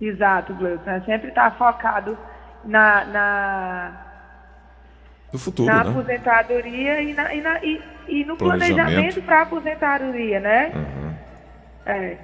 Exato, 0.00 0.52
Gleuton. 0.54 0.90
É 0.90 1.00
sempre 1.02 1.28
estar 1.28 1.50
tá 1.50 1.56
focado 1.56 2.18
na, 2.64 3.04
na 3.04 4.06
no 5.32 5.38
futuro, 5.38 5.72
na 5.72 5.84
né? 5.84 5.90
aposentadoria 5.90 7.00
e, 7.00 7.14
na, 7.14 7.34
e, 7.34 7.40
na, 7.40 7.64
e, 7.64 7.80
e 8.08 8.24
no 8.24 8.36
planejamento 8.36 9.22
para 9.22 9.38
a 9.38 9.42
aposentadoria, 9.42 10.40
né? 10.40 10.72
Uhum. 10.74 11.14
É. 11.86 12.18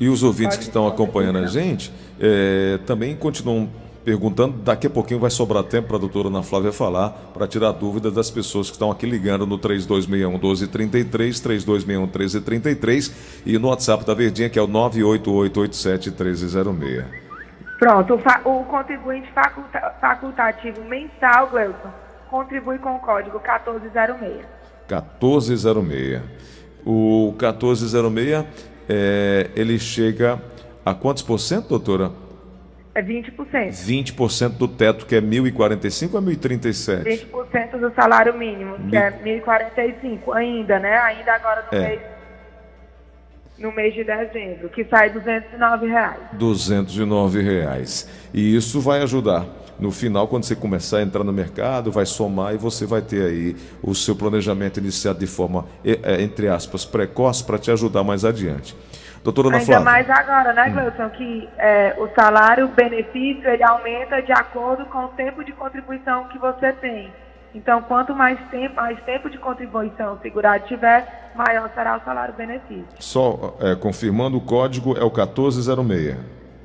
E 0.00 0.08
os 0.08 0.22
ouvintes 0.22 0.56
Pode 0.56 0.58
que 0.58 0.70
estão 0.70 0.86
acompanhando 0.86 1.38
a 1.38 1.46
gente 1.46 1.92
é, 2.20 2.78
também 2.86 3.16
continuam 3.16 3.68
perguntando. 4.08 4.56
Daqui 4.62 4.86
a 4.86 4.90
pouquinho 4.90 5.20
vai 5.20 5.28
sobrar 5.28 5.62
tempo 5.64 5.88
para 5.88 5.98
a 5.98 6.00
doutora 6.00 6.28
Ana 6.28 6.42
Flávia 6.42 6.72
falar, 6.72 7.10
para 7.34 7.46
tirar 7.46 7.72
dúvidas 7.72 8.10
das 8.14 8.30
pessoas 8.30 8.68
que 8.68 8.72
estão 8.72 8.90
aqui 8.90 9.04
ligando 9.04 9.46
no 9.46 9.58
3261 9.58 10.30
1233, 10.30 11.40
3261 11.40 12.00
1333 12.06 13.42
e 13.44 13.58
no 13.58 13.68
WhatsApp 13.68 14.06
da 14.06 14.14
Verdinha, 14.14 14.48
que 14.48 14.58
é 14.58 14.62
o 14.62 14.66
98887 14.66 16.08
1306. 16.08 17.04
Pronto, 17.78 18.14
o, 18.14 18.18
fa 18.18 18.40
o 18.46 18.64
contribuinte 18.64 19.30
faculta 19.32 19.78
facultativo 20.00 20.82
mensal, 20.84 21.48
Gleuton, 21.50 21.90
contribui 22.30 22.78
com 22.78 22.96
o 22.96 23.00
código 23.00 23.38
1406. 23.38 24.46
1406. 24.88 26.22
O 26.86 27.34
1406, 27.38 28.46
é, 28.88 29.50
ele 29.54 29.78
chega 29.78 30.40
a 30.82 30.94
quantos 30.94 31.22
por 31.22 31.38
cento, 31.38 31.68
doutora? 31.68 32.10
É 32.98 33.02
20%. 33.02 33.30
20% 33.70 34.48
do 34.56 34.66
teto, 34.66 35.06
que 35.06 35.14
é 35.14 35.20
1.045 35.20 36.14
ou 36.14 36.20
1.037? 36.20 37.30
20% 37.30 37.78
do 37.78 37.94
salário 37.94 38.36
mínimo, 38.36 38.74
que 38.74 38.82
Mil... 38.82 39.00
é 39.00 39.40
1.045 39.40 40.34
ainda, 40.34 40.80
né? 40.80 40.98
Ainda 40.98 41.32
agora 41.32 41.64
no 41.70 41.78
é. 41.78 41.88
mês 41.88 42.00
no 43.56 43.72
mês 43.72 43.92
de 43.92 44.04
dezembro, 44.04 44.68
que 44.68 44.84
sai 44.84 45.10
209 45.10 45.86
reais. 45.88 46.20
209 46.34 47.42
reais. 47.42 48.08
E 48.32 48.56
isso 48.56 48.80
vai 48.80 49.02
ajudar. 49.02 49.46
No 49.80 49.90
final, 49.90 50.26
quando 50.26 50.44
você 50.44 50.56
começar 50.56 50.98
a 50.98 51.02
entrar 51.02 51.24
no 51.24 51.32
mercado, 51.32 51.90
vai 51.90 52.06
somar 52.06 52.54
e 52.54 52.56
você 52.56 52.86
vai 52.86 53.02
ter 53.02 53.22
aí 53.22 53.56
o 53.82 53.94
seu 53.94 54.14
planejamento 54.14 54.78
iniciado 54.78 55.18
de 55.18 55.26
forma, 55.26 55.66
é, 55.84 56.22
entre 56.22 56.48
aspas, 56.48 56.84
precoce 56.84 57.44
para 57.44 57.58
te 57.58 57.70
ajudar 57.70 58.02
mais 58.02 58.24
adiante. 58.24 58.76
Doutora 59.22 59.48
Ana 59.48 59.58
Ainda 59.58 59.66
Flávia. 59.66 59.84
mais 59.84 60.10
agora, 60.10 60.52
né, 60.52 60.70
Cleuton, 60.70 61.06
hum. 61.06 61.10
que 61.10 61.48
é, 61.58 61.96
o 61.98 62.08
salário, 62.14 62.66
o 62.66 62.68
benefício, 62.68 63.48
ele 63.48 63.62
aumenta 63.62 64.22
de 64.22 64.32
acordo 64.32 64.84
com 64.86 65.04
o 65.04 65.08
tempo 65.08 65.44
de 65.44 65.52
contribuição 65.52 66.24
que 66.28 66.38
você 66.38 66.72
tem. 66.74 67.10
Então, 67.54 67.82
quanto 67.82 68.14
mais 68.14 68.38
tempo, 68.50 68.76
mais 68.76 69.00
tempo 69.04 69.28
de 69.30 69.38
contribuição 69.38 70.14
o 70.14 70.18
segurado 70.20 70.66
tiver, 70.66 71.30
maior 71.34 71.70
será 71.74 71.96
o 71.96 72.04
salário 72.04 72.34
benefício. 72.34 72.84
Só 72.98 73.56
é, 73.60 73.74
confirmando 73.74 74.36
o 74.36 74.40
código 74.40 74.96
é 74.96 75.02
o 75.02 75.10
1406. 75.10 76.16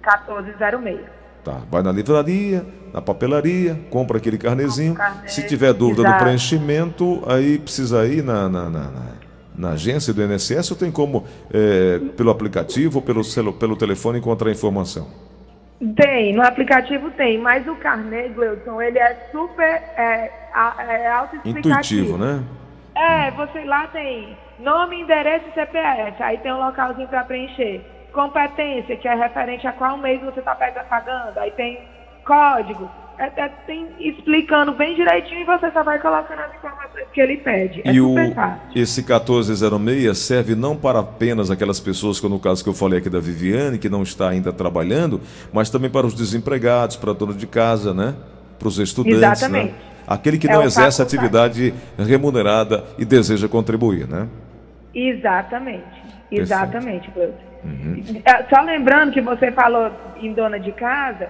1406. 0.01 1.00
Tá, 1.43 1.60
vai 1.69 1.81
na 1.81 1.91
livraria, 1.91 2.65
na 2.93 3.01
papelaria, 3.01 3.77
compra 3.89 4.17
aquele 4.17 4.38
carnezinho. 4.38 4.95
Carne, 4.95 5.27
Se 5.29 5.45
tiver 5.45 5.74
dúvida 5.74 6.03
exato. 6.03 6.17
do 6.17 6.24
preenchimento, 6.24 7.24
aí 7.27 7.60
precisa 7.60 8.05
ir 8.05 8.24
na, 8.24 8.48
na, 8.48 8.69
na, 8.69 8.83
na, 8.83 9.05
agência 9.72 10.13
do 10.13 10.24
INSS 10.24 10.72
ou 10.72 10.77
tem 10.77 10.91
como, 10.91 11.25
é, 11.53 12.00
pelo 12.17 12.31
aplicativo 12.31 13.00
ou 13.00 13.01
pelo, 13.01 13.53
pelo 13.53 13.75
telefone, 13.75 14.19
encontrar 14.19 14.51
informação? 14.51 15.07
Tem, 15.95 16.33
no 16.33 16.41
aplicativo 16.41 17.12
tem, 17.12 17.38
mas 17.38 17.67
o 17.67 17.75
carnê, 17.75 18.29
Gleudson, 18.29 18.81
ele 18.81 18.98
é 18.98 19.27
super 19.31 19.65
é, 19.65 20.31
é 20.79 21.50
Intuitivo, 21.50 22.17
né? 22.17 22.41
É, 22.95 23.31
você 23.31 23.63
lá 23.65 23.88
tem 23.88 24.38
nome, 24.60 25.01
endereço 25.01 25.45
e 25.50 25.53
CPF, 25.53 26.24
aí 26.24 26.38
tem 26.38 26.53
um 26.53 26.65
localzinho 26.65 27.07
para 27.07 27.25
preencher. 27.25 27.81
Competência, 28.13 28.95
que 28.95 29.07
é 29.07 29.15
referente 29.15 29.67
a 29.67 29.74
qual 29.74 29.98
mês 29.98 30.22
você 30.22 30.39
está 30.39 30.55
pagando, 30.55 31.38
aí 31.38 31.51
tem 31.51 31.81
código, 32.24 32.89
é, 33.17 33.25
é, 33.36 33.48
tem 33.67 33.88
explicando 34.00 34.74
bem 34.74 34.96
direitinho 34.96 35.41
e 35.41 35.43
você 35.46 35.70
só 35.72 35.84
vai 35.84 36.00
colocando 36.00 36.39
as 36.39 36.55
informações 36.55 37.05
que 37.13 37.22
ele 37.22 37.38
pede. 37.38 37.82
É 37.86 37.93
e 37.93 38.01
o, 38.01 38.15
esse 38.75 39.01
1406 39.01 40.17
serve 40.17 40.55
não 40.55 40.75
para 40.75 41.00
apenas 41.00 41.51
aquelas 41.51 41.79
pessoas, 41.79 42.20
como 42.20 42.36
no 42.36 42.39
caso 42.39 42.63
que 42.63 42.70
eu 42.70 42.74
falei 42.74 43.00
aqui 43.00 43.10
da 43.10 43.20
Viviane, 43.20 43.77
que 43.77 43.89
não 43.89 44.01
está 44.01 44.29
ainda 44.29 44.51
trabalhando, 44.51 45.22
mas 45.51 45.70
também 45.70 45.89
para 45.89 46.08
os 46.08 46.15
desempregados, 46.15 46.96
para 46.96 47.12
a 47.12 47.13
dona 47.13 47.34
de 47.34 47.46
casa, 47.46 47.93
né? 47.93 48.15
Para 48.58 48.67
os 48.67 48.79
estudantes. 48.79 49.20
Né? 49.20 49.27
Exatamente. 49.27 49.72
Né? 49.74 49.79
Aquele 50.08 50.38
que 50.38 50.50
é 50.50 50.53
não 50.53 50.63
exerce 50.63 51.01
atividade 51.01 51.74
remunerada 51.98 52.84
e 52.98 53.05
deseja 53.05 53.48
contribuir, 53.48 54.08
né? 54.08 54.27
Exatamente. 54.93 56.03
Exatamente, 56.32 57.12
Uhum. 57.63 58.03
É, 58.25 58.43
só 58.53 58.62
lembrando 58.62 59.13
que 59.13 59.22
você 59.22 59.50
falou 59.50 59.89
em 60.17 60.34
dona 60.34 60.60
de 60.60 60.74
casa, 60.74 61.29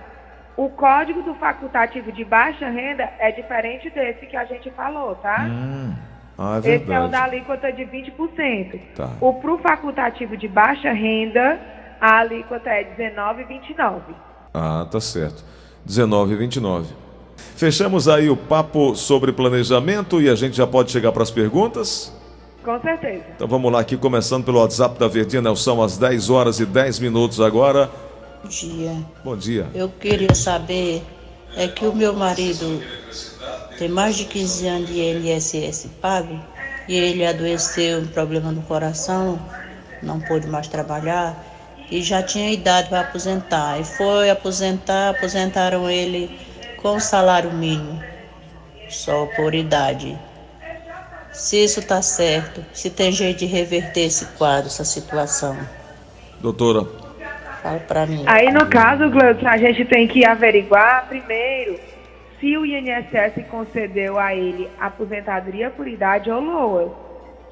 o 0.55 0.69
código 0.69 1.21
do 1.23 1.33
facultativo 1.35 2.11
de 2.11 2.23
baixa 2.23 2.69
renda 2.69 3.09
é 3.19 3.31
diferente 3.31 3.89
desse 3.89 4.25
que 4.25 4.37
a 4.37 4.45
gente 4.45 4.69
falou, 4.71 5.15
tá? 5.15 5.47
Hum. 5.49 5.93
Ah, 6.37 6.59
é 6.63 6.75
Esse 6.75 6.91
é 6.91 6.99
o 6.99 7.07
da 7.07 7.23
alíquota 7.23 7.71
de 7.71 7.83
20%. 7.83 8.79
Tá. 8.95 9.09
O 9.21 9.33
pro 9.35 9.57
facultativo 9.59 10.35
de 10.35 10.47
baixa 10.47 10.91
renda, 10.91 11.59
a 11.99 12.19
alíquota 12.19 12.69
é 12.69 12.83
19,29. 12.97 14.01
Ah, 14.53 14.87
tá 14.89 14.99
certo. 14.99 15.43
19,29. 15.87 16.85
Fechamos 17.55 18.07
aí 18.07 18.29
o 18.29 18.37
papo 18.37 18.95
sobre 18.95 19.31
planejamento 19.31 20.21
e 20.21 20.29
a 20.29 20.35
gente 20.35 20.55
já 20.55 20.65
pode 20.65 20.91
chegar 20.91 21.11
para 21.11 21.23
as 21.23 21.31
perguntas? 21.31 22.13
Com 22.63 22.79
certeza. 22.79 23.25
Então 23.35 23.47
vamos 23.47 23.71
lá 23.71 23.79
aqui, 23.81 23.97
começando 23.97 24.45
pelo 24.45 24.59
WhatsApp 24.59 24.97
da 24.97 25.07
Verdinha 25.07 25.41
Nelson, 25.41 25.83
às 25.83 25.97
10 25.97 26.29
horas 26.29 26.59
e 26.59 26.65
10 26.65 26.99
minutos 26.99 27.41
agora. 27.41 27.89
Dia. 28.47 28.95
Bom 29.23 29.35
dia. 29.35 29.69
Eu 29.73 29.89
queria 29.89 30.35
saber, 30.35 31.03
é 31.55 31.67
que 31.67 31.85
o 31.85 31.93
meu 31.93 32.13
marido 32.13 32.81
tem 33.77 33.87
mais 33.87 34.15
de 34.15 34.25
15 34.25 34.67
anos 34.67 34.89
de 34.89 34.99
INSS 35.01 35.87
pago 36.01 36.39
e 36.87 36.95
ele 36.95 37.25
adoeceu 37.25 37.99
um 37.99 38.07
problema 38.07 38.51
no 38.51 38.61
coração, 38.63 39.39
não 40.01 40.19
pôde 40.19 40.47
mais 40.47 40.67
trabalhar 40.67 41.35
e 41.89 42.01
já 42.01 42.21
tinha 42.21 42.51
idade 42.51 42.89
para 42.89 43.01
aposentar. 43.01 43.79
E 43.79 43.83
foi 43.83 44.29
aposentar, 44.29 45.09
aposentaram 45.09 45.89
ele 45.89 46.29
com 46.77 46.99
salário 46.99 47.51
mínimo, 47.53 48.01
só 48.89 49.25
por 49.27 49.53
idade. 49.53 50.17
Se 51.31 51.63
isso 51.63 51.79
está 51.79 52.01
certo, 52.01 52.63
se 52.73 52.89
tem 52.89 53.11
jeito 53.11 53.39
de 53.39 53.45
reverter 53.45 54.01
esse 54.01 54.25
quadro, 54.37 54.67
essa 54.67 54.83
situação. 54.83 55.57
Doutora. 56.39 57.02
Fala 57.63 57.79
para 57.79 58.05
mim. 58.05 58.23
Aí, 58.27 58.51
no 58.51 58.65
caso, 58.67 59.09
Gleudson, 59.09 59.47
a 59.47 59.57
gente 59.57 59.85
tem 59.85 60.05
que 60.05 60.25
averiguar 60.25 61.07
primeiro 61.07 61.79
se 62.39 62.57
o 62.57 62.65
INSS 62.65 63.45
concedeu 63.49 64.19
a 64.19 64.35
ele 64.35 64.69
aposentadoria 64.77 65.69
por 65.69 65.87
idade 65.87 66.29
ou 66.29 66.41
LOA. 66.41 67.03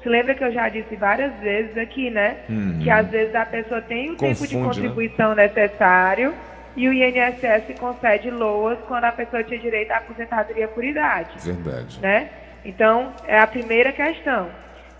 Se 0.02 0.08
lembra 0.08 0.34
que 0.34 0.44
eu 0.44 0.52
já 0.52 0.68
disse 0.68 0.94
várias 0.96 1.32
vezes 1.40 1.78
aqui, 1.78 2.10
né? 2.10 2.36
Uhum. 2.50 2.80
Que 2.82 2.90
às 2.90 3.08
vezes 3.08 3.34
a 3.34 3.46
pessoa 3.46 3.80
tem 3.80 4.10
o 4.10 4.16
Confunde, 4.16 4.34
tempo 4.34 4.48
de 4.48 4.56
né? 4.56 4.64
contribuição 4.64 5.34
né? 5.34 5.44
necessário 5.44 6.34
e 6.76 6.88
o 6.88 6.92
INSS 6.92 7.78
concede 7.78 8.30
LOAS 8.30 8.78
quando 8.88 9.04
a 9.04 9.12
pessoa 9.12 9.42
tinha 9.44 9.58
direito 9.58 9.92
à 9.92 9.98
aposentadoria 9.98 10.68
por 10.68 10.84
idade. 10.84 11.30
Verdade. 11.38 12.00
Né? 12.00 12.28
Então, 12.64 13.12
é 13.26 13.38
a 13.38 13.46
primeira 13.46 13.92
questão. 13.92 14.48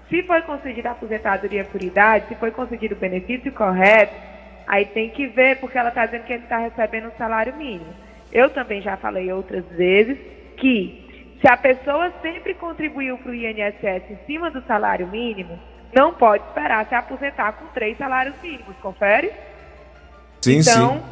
Se 0.08 0.22
foi 0.22 0.42
concedida 0.42 0.90
a 0.90 0.92
aposentadoria 0.92 1.64
por 1.64 1.82
idade, 1.82 2.28
se 2.28 2.34
foi 2.34 2.50
concedido 2.50 2.94
o 2.94 2.98
benefício 2.98 3.50
correto, 3.52 4.14
aí 4.72 4.86
tem 4.86 5.10
que 5.10 5.26
ver, 5.26 5.60
porque 5.60 5.76
ela 5.76 5.90
está 5.90 6.06
dizendo 6.06 6.24
que 6.24 6.32
ele 6.32 6.44
está 6.44 6.56
recebendo 6.56 7.08
um 7.08 7.18
salário 7.18 7.54
mínimo. 7.54 7.92
Eu 8.32 8.48
também 8.48 8.80
já 8.80 8.96
falei 8.96 9.30
outras 9.30 9.66
vezes 9.66 10.16
que 10.56 11.36
se 11.38 11.46
a 11.46 11.58
pessoa 11.58 12.10
sempre 12.22 12.54
contribuiu 12.54 13.18
para 13.18 13.32
o 13.32 13.34
INSS 13.34 14.10
em 14.10 14.16
cima 14.26 14.50
do 14.50 14.62
salário 14.62 15.06
mínimo, 15.08 15.60
não 15.94 16.14
pode 16.14 16.42
esperar 16.44 16.86
se 16.86 16.94
aposentar 16.94 17.52
com 17.52 17.66
três 17.74 17.98
salários 17.98 18.34
mínimos, 18.42 18.74
confere? 18.80 19.30
Sim, 20.40 20.60
então, 20.60 20.94
sim. 20.94 21.02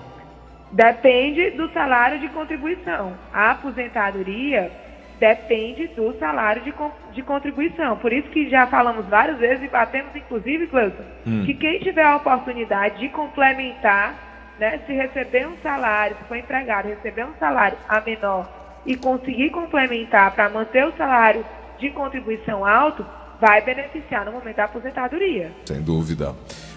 depende 0.73 1.51
do 1.51 1.71
salário 1.75 2.19
de 2.19 2.29
contribuição. 2.29 3.13
A 3.31 3.51
aposentadoria 3.51 4.73
depende 5.19 5.87
do 5.89 6.19
salário 6.19 6.63
de, 6.63 6.73
de 7.13 7.23
contribuição. 7.23 7.97
Por 7.97 8.13
isso 8.13 8.29
que 8.31 8.49
já 8.49 8.67
falamos 8.67 9.07
várias 9.07 9.39
vezes 9.39 9.65
e 9.65 9.69
batemos, 9.69 10.15
inclusive, 10.15 10.67
Cleuson, 10.67 11.05
hum. 11.27 11.45
que 11.45 11.55
quem 11.55 11.81
tiver 11.81 12.05
a 12.05 12.17
oportunidade 12.17 12.99
de 13.01 13.09
complementar 13.09 14.15
né, 14.59 14.79
se 14.87 14.93
receber 14.93 15.49
um 15.49 15.57
salário, 15.63 16.17
se 16.19 16.25
for 16.25 16.37
empregado, 16.37 16.87
receber 16.87 17.25
um 17.25 17.35
salário 17.41 17.79
a 17.89 18.01
menor 18.01 18.47
e 18.85 18.95
conseguir 18.97 19.51
complementar 19.51 20.35
para 20.35 20.49
manter 20.51 20.87
o 20.87 20.93
salário 20.97 21.45
de 21.79 21.91
contribuição 21.91 22.65
alto, 22.65 23.05
vai 23.41 23.63
beneficiar 23.63 24.25
no 24.27 24.33
momento 24.33 24.57
da 24.57 24.65
aposentadoria. 24.65 25.51
Sem 25.65 25.81
dúvida. 25.81 26.35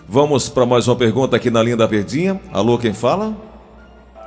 Vamos 0.07 0.49
para 0.49 0.65
mais 0.65 0.87
uma 0.87 0.95
pergunta 0.95 1.35
aqui 1.35 1.49
na 1.49 1.61
linha 1.61 1.77
da 1.77 1.85
Verdinha. 1.85 2.39
Alô, 2.53 2.77
quem 2.77 2.93
fala? 2.93 3.35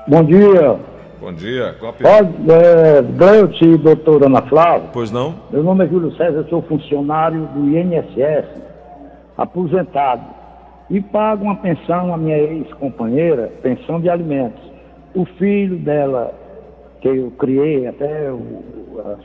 Bom 0.07 0.23
dia. 0.23 0.79
Bom 1.21 1.33
dia. 1.33 1.75
Qual 1.79 1.93
a 1.93 1.95
pergunta? 1.95 2.53
É, 2.53 3.03
Gleuti 3.03 3.65
e 3.65 3.79
doutora 3.79 4.27
Ana 4.27 4.43
Flávia. 4.43 4.91
Pois 4.93 5.11
não? 5.11 5.35
Meu 5.51 5.63
nome 5.63 5.85
é 5.85 5.89
Júlio 5.89 6.15
César, 6.17 6.45
sou 6.51 6.61
funcionário 6.63 7.47
do 7.55 7.65
INSS, 7.71 8.47
aposentado 9.37 10.23
e 10.91 11.01
pago 11.01 11.45
uma 11.45 11.57
pensão 11.57 12.13
à 12.13 12.19
minha 12.19 12.37
ex-companheira, 12.37 13.51
pensão 13.63 14.01
de 14.01 14.11
alimentos. 14.11 14.63
O 15.15 15.25
filho 15.25 15.79
dela, 15.79 16.35
que 17.01 17.09
eu 17.09 17.33
criei 17.39 17.87
até 17.87 18.31
o, 18.31 18.63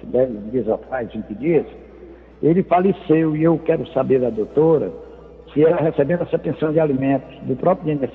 10 0.03 0.51
dias 0.51 0.69
atrás, 0.69 1.11
20 1.11 1.35
dias, 1.35 1.65
ele 2.41 2.63
faleceu 2.63 3.35
e 3.35 3.43
eu 3.43 3.59
quero 3.59 3.85
saber 3.91 4.21
da 4.21 4.29
doutora 4.29 4.91
se 5.53 5.63
ela 5.63 5.77
recebendo 5.77 6.23
essa 6.23 6.39
pensão 6.39 6.71
de 6.71 6.79
alimentos 6.79 7.37
do 7.43 7.55
próprio 7.55 7.93
INSS, 7.93 8.11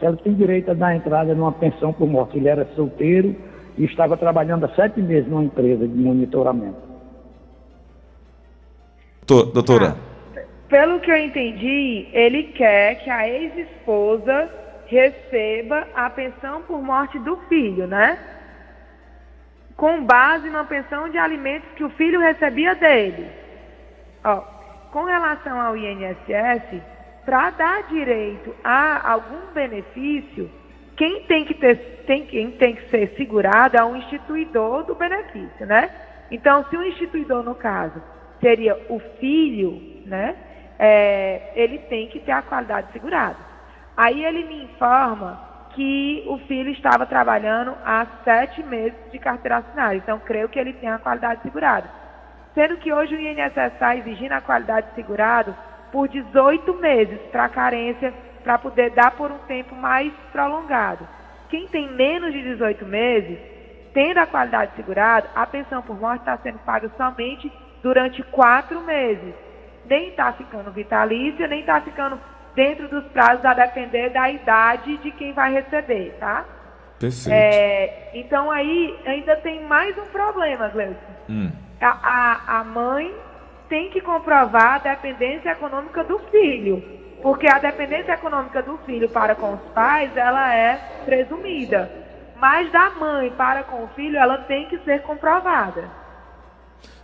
ela 0.00 0.16
tem 0.16 0.34
direito 0.34 0.70
a 0.70 0.74
dar 0.74 0.94
entrada 0.94 1.34
numa 1.34 1.52
pensão 1.52 1.92
por 1.92 2.08
morte. 2.08 2.36
Ele 2.36 2.48
era 2.48 2.66
solteiro 2.74 3.34
e 3.78 3.84
estava 3.84 4.16
trabalhando 4.16 4.64
há 4.64 4.68
sete 4.70 5.00
meses 5.00 5.28
numa 5.28 5.44
empresa 5.44 5.86
de 5.86 5.94
monitoramento. 5.94 6.90
Doutora. 9.26 9.96
Ah 9.96 10.10
pelo 10.70 11.00
que 11.00 11.10
eu 11.10 11.16
entendi, 11.16 12.08
ele 12.12 12.44
quer 12.44 13.02
que 13.02 13.10
a 13.10 13.28
ex-esposa 13.28 14.48
receba 14.86 15.86
a 15.94 16.08
pensão 16.08 16.62
por 16.62 16.80
morte 16.80 17.18
do 17.18 17.36
filho, 17.48 17.88
né? 17.88 18.16
Com 19.76 20.04
base 20.04 20.48
na 20.48 20.62
pensão 20.62 21.08
de 21.08 21.18
alimentos 21.18 21.68
que 21.72 21.82
o 21.82 21.90
filho 21.90 22.20
recebia 22.20 22.76
dele. 22.76 23.26
Ó, 24.22 24.44
com 24.92 25.04
relação 25.04 25.60
ao 25.60 25.76
INSS, 25.76 26.82
para 27.24 27.50
dar 27.50 27.82
direito 27.84 28.54
a 28.64 29.12
algum 29.12 29.52
benefício, 29.52 30.50
quem 30.96 31.24
tem 31.24 31.44
que 31.44 31.54
ter, 31.54 31.76
tem, 32.06 32.26
quem 32.26 32.50
tem 32.52 32.74
que 32.74 32.88
ser 32.90 33.14
segurado 33.16 33.76
é 33.76 33.84
o 33.84 33.96
instituidor 33.96 34.84
do 34.84 34.94
benefício, 34.94 35.66
né? 35.66 35.90
Então, 36.30 36.64
se 36.68 36.76
o 36.76 36.82
instituidor, 36.82 37.42
no 37.42 37.54
caso, 37.54 38.02
seria 38.40 38.76
o 38.88 38.98
filho, 39.18 40.02
né? 40.06 40.36
é, 40.82 41.52
ele 41.54 41.78
tem 41.78 42.08
que 42.08 42.18
ter 42.20 42.32
a 42.32 42.40
qualidade 42.40 42.90
segurada. 42.90 43.36
Aí 43.94 44.24
ele 44.24 44.44
me 44.44 44.64
informa 44.64 45.38
que 45.74 46.24
o 46.26 46.38
filho 46.38 46.70
estava 46.70 47.04
trabalhando 47.04 47.76
há 47.84 48.06
sete 48.24 48.62
meses 48.62 48.98
de 49.12 49.18
carteira 49.18 49.58
assinada, 49.58 49.94
então 49.94 50.18
creio 50.18 50.48
que 50.48 50.58
ele 50.58 50.72
tem 50.72 50.88
a 50.88 50.98
qualidade 50.98 51.42
segurada. 51.42 51.99
Sendo 52.54 52.76
que 52.78 52.92
hoje 52.92 53.14
o 53.14 53.20
INSS 53.20 53.72
está 53.74 53.96
exigindo 53.96 54.32
a 54.32 54.40
qualidade 54.40 54.88
segurada 54.94 55.54
por 55.92 56.08
18 56.08 56.74
meses 56.74 57.20
para 57.30 57.48
carência, 57.48 58.12
para 58.42 58.58
poder 58.58 58.90
dar 58.90 59.12
por 59.12 59.30
um 59.30 59.38
tempo 59.38 59.74
mais 59.74 60.12
prolongado. 60.32 61.06
Quem 61.48 61.66
tem 61.68 61.90
menos 61.90 62.32
de 62.32 62.42
18 62.42 62.84
meses, 62.86 63.38
tendo 63.92 64.18
a 64.18 64.26
qualidade 64.26 64.72
segurada, 64.76 65.28
a 65.34 65.46
pensão 65.46 65.82
por 65.82 65.98
morte 65.98 66.20
está 66.20 66.36
sendo 66.38 66.58
paga 66.60 66.90
somente 66.96 67.52
durante 67.82 68.22
quatro 68.24 68.80
meses 68.80 69.34
nem 69.90 70.10
está 70.10 70.32
ficando 70.32 70.70
vitalícia, 70.70 71.48
nem 71.48 71.60
está 71.60 71.80
ficando 71.80 72.18
dentro 72.54 72.88
dos 72.88 73.04
prazos 73.06 73.44
a 73.44 73.52
depender 73.52 74.10
da 74.10 74.30
idade 74.30 74.96
de 74.98 75.10
quem 75.10 75.32
vai 75.32 75.52
receber, 75.52 76.16
tá? 76.20 76.44
Perfeito. 76.98 77.34
É, 77.34 78.10
então 78.14 78.50
aí 78.50 78.96
ainda 79.04 79.36
tem 79.36 79.64
mais 79.64 79.96
um 79.98 80.06
problema, 80.06 80.68
Gleison. 80.68 80.94
Hum. 81.30 81.50
A, 81.80 81.86
a, 81.86 82.60
a 82.60 82.64
mãe 82.64 83.14
tem 83.68 83.88
que 83.90 84.00
comprovar 84.00 84.74
a 84.74 84.78
dependência 84.78 85.50
econômica 85.50 86.02
do 86.02 86.18
filho, 86.30 86.82
porque 87.22 87.46
a 87.46 87.58
dependência 87.58 88.12
econômica 88.12 88.62
do 88.62 88.76
filho 88.78 89.08
para 89.08 89.36
com 89.36 89.54
os 89.54 89.60
pais, 89.72 90.14
ela 90.16 90.52
é 90.52 91.02
presumida. 91.04 91.90
Mas 92.40 92.72
da 92.72 92.90
mãe 92.90 93.30
para 93.30 93.62
com 93.62 93.84
o 93.84 93.88
filho, 93.88 94.16
ela 94.16 94.38
tem 94.38 94.66
que 94.68 94.78
ser 94.80 95.02
comprovada. 95.02 96.00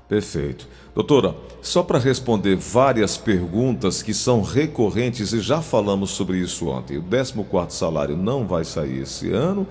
Perfeito. 0.08 0.68
Doutora, 0.94 1.34
só 1.60 1.82
para 1.82 1.98
responder 1.98 2.54
várias 2.56 3.18
perguntas 3.18 4.02
que 4.02 4.14
são 4.14 4.40
recorrentes 4.40 5.32
e 5.32 5.40
já 5.40 5.60
falamos 5.60 6.10
sobre 6.10 6.38
isso 6.38 6.68
ontem. 6.68 6.96
O 6.96 7.02
14 7.02 7.76
salário 7.76 8.16
não 8.16 8.46
vai 8.46 8.64
sair 8.64 9.02
esse 9.02 9.32
ano, 9.32 9.66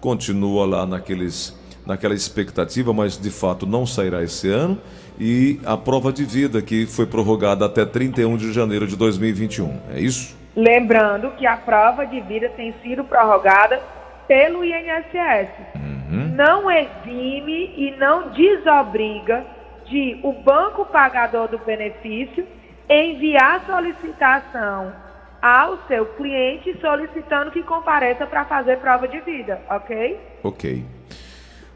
continua 0.00 0.64
lá 0.64 0.86
naqueles, 0.86 1.56
naquela 1.86 2.14
expectativa, 2.14 2.92
mas 2.92 3.18
de 3.18 3.30
fato 3.30 3.66
não 3.66 3.86
sairá 3.86 4.22
esse 4.22 4.48
ano. 4.48 4.78
E 5.18 5.60
a 5.64 5.76
prova 5.76 6.12
de 6.12 6.24
vida 6.24 6.62
que 6.62 6.86
foi 6.86 7.06
prorrogada 7.06 7.66
até 7.66 7.84
31 7.84 8.36
de 8.36 8.52
janeiro 8.52 8.86
de 8.86 8.96
2021, 8.96 9.80
é 9.94 10.00
isso? 10.00 10.36
Lembrando 10.56 11.30
que 11.36 11.46
a 11.46 11.56
prova 11.56 12.04
de 12.06 12.20
vida 12.20 12.48
tem 12.50 12.74
sido 12.82 13.04
prorrogada 13.04 13.80
pelo 14.26 14.64
INSS. 14.64 15.50
Uhum. 15.76 16.34
Não 16.34 16.70
exime 16.70 17.72
e 17.76 17.94
não 17.98 18.30
desobriga 18.30 19.44
de 19.86 20.18
o 20.22 20.32
banco 20.32 20.84
pagador 20.86 21.48
do 21.48 21.58
benefício 21.58 22.46
enviar 22.88 23.64
solicitação 23.66 24.92
ao 25.40 25.78
seu 25.88 26.06
cliente 26.06 26.76
solicitando 26.80 27.50
que 27.50 27.62
compareça 27.62 28.26
para 28.26 28.44
fazer 28.44 28.78
prova 28.78 29.08
de 29.08 29.20
vida, 29.20 29.60
ok? 29.68 30.20
Ok. 30.44 30.84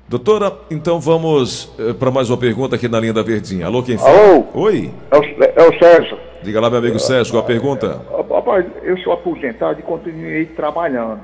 Doutora, 0.08 0.52
então 0.70 1.00
vamos 1.00 1.74
eh, 1.80 1.92
para 1.92 2.12
mais 2.12 2.30
uma 2.30 2.38
pergunta 2.38 2.76
aqui 2.76 2.86
na 2.86 3.00
linha 3.00 3.12
da 3.12 3.24
Verdinha. 3.24 3.66
Alô, 3.66 3.82
quem 3.82 3.98
fala? 3.98 4.16
Alô? 4.16 4.46
Oi? 4.54 4.88
É 5.10 5.16
o, 5.16 5.22
é 5.42 5.68
o 5.68 5.78
Sérgio. 5.80 6.16
Diga 6.44 6.60
lá, 6.60 6.70
meu 6.70 6.78
amigo 6.78 6.96
Sérgio, 7.00 7.32
qual 7.32 7.42
a 7.42 7.46
pergunta? 7.46 8.00
Rapaz, 8.32 8.64
eu 8.84 8.96
sou 8.98 9.12
aposentado 9.12 9.80
e 9.80 9.82
continuei 9.82 10.46
trabalhando. 10.46 11.22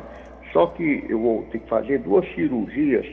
Só 0.52 0.66
que 0.66 1.06
eu 1.08 1.20
vou 1.20 1.42
ter 1.52 1.60
que 1.60 1.68
fazer 1.68 2.00
duas 2.00 2.26
cirurgias 2.34 3.06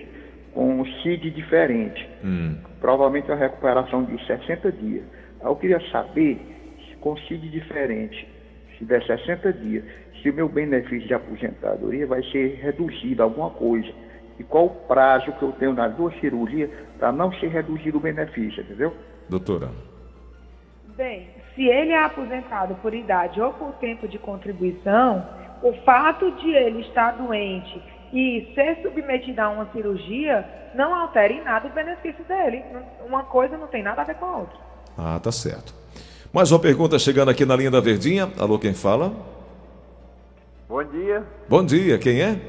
com 0.55 0.81
um 0.81 0.85
CID 1.03 1.29
diferente. 1.29 2.09
Hum. 2.25 2.55
Provavelmente 2.81 3.31
a 3.31 3.35
recuperação 3.35 4.05
de 4.05 4.25
60 4.25 4.71
dias. 4.71 5.03
Aí 5.39 5.47
eu 5.47 5.55
queria 5.55 5.79
saber, 5.91 6.39
se 6.89 6.95
com 6.95 7.15
CID 7.15 7.47
diferente, 7.47 8.27
se 8.79 8.85
der 8.85 9.05
60 9.05 9.53
dias, 9.53 9.83
se 10.19 10.31
o 10.31 10.33
meu 10.33 10.49
benefício 10.49 11.07
de 11.07 11.13
aposentadoria 11.13 12.07
vai 12.07 12.23
ser 12.31 12.59
reduzido 12.59 13.21
alguma 13.21 13.51
coisa. 13.51 14.08
E 14.39 14.43
qual 14.43 14.65
o 14.65 14.69
prazo 14.69 15.31
que 15.33 15.43
eu 15.43 15.51
tenho 15.51 15.73
nas 15.73 15.93
duas 15.95 16.17
cirurgias 16.19 16.69
para 16.97 17.11
não 17.11 17.31
ser 17.33 17.47
reduzido 17.47 17.97
o 17.97 18.01
benefício, 18.01 18.63
entendeu? 18.63 18.95
Doutora. 19.27 19.69
Bem, 20.95 21.27
se 21.53 21.65
ele 21.65 21.91
é 21.91 22.03
aposentado 22.03 22.75
por 22.75 22.93
idade 22.93 23.41
ou 23.41 23.51
por 23.53 23.73
tempo 23.73 24.07
de 24.07 24.17
contribuição, 24.17 25.25
o 25.61 25.73
fato 25.83 26.31
de 26.31 26.49
ele 26.51 26.81
estar 26.81 27.11
doente 27.11 27.81
e 28.13 28.51
ser 28.55 28.81
submetido 28.81 29.41
a 29.41 29.49
uma 29.49 29.65
cirurgia 29.71 30.45
não 30.73 30.95
altera 30.95 31.33
em 31.33 31.43
nada 31.43 31.67
o 31.67 31.71
benefício 31.71 32.23
dele. 32.25 32.63
Uma 33.05 33.23
coisa 33.23 33.57
não 33.57 33.67
tem 33.67 33.83
nada 33.83 34.01
a 34.01 34.05
ver 34.05 34.15
com 34.15 34.25
a 34.25 34.37
outra. 34.37 34.57
Ah, 34.97 35.19
tá 35.21 35.31
certo. 35.31 35.73
Mais 36.33 36.51
uma 36.51 36.59
pergunta 36.59 36.97
chegando 36.97 37.29
aqui 37.29 37.45
na 37.45 37.55
linha 37.55 37.71
da 37.71 37.79
Verdinha. 37.79 38.31
Alô, 38.37 38.57
quem 38.57 38.73
fala? 38.73 39.11
Bom 40.67 40.83
dia. 40.83 41.23
Bom 41.47 41.65
dia, 41.65 41.97
quem 41.97 42.21
é? 42.21 42.39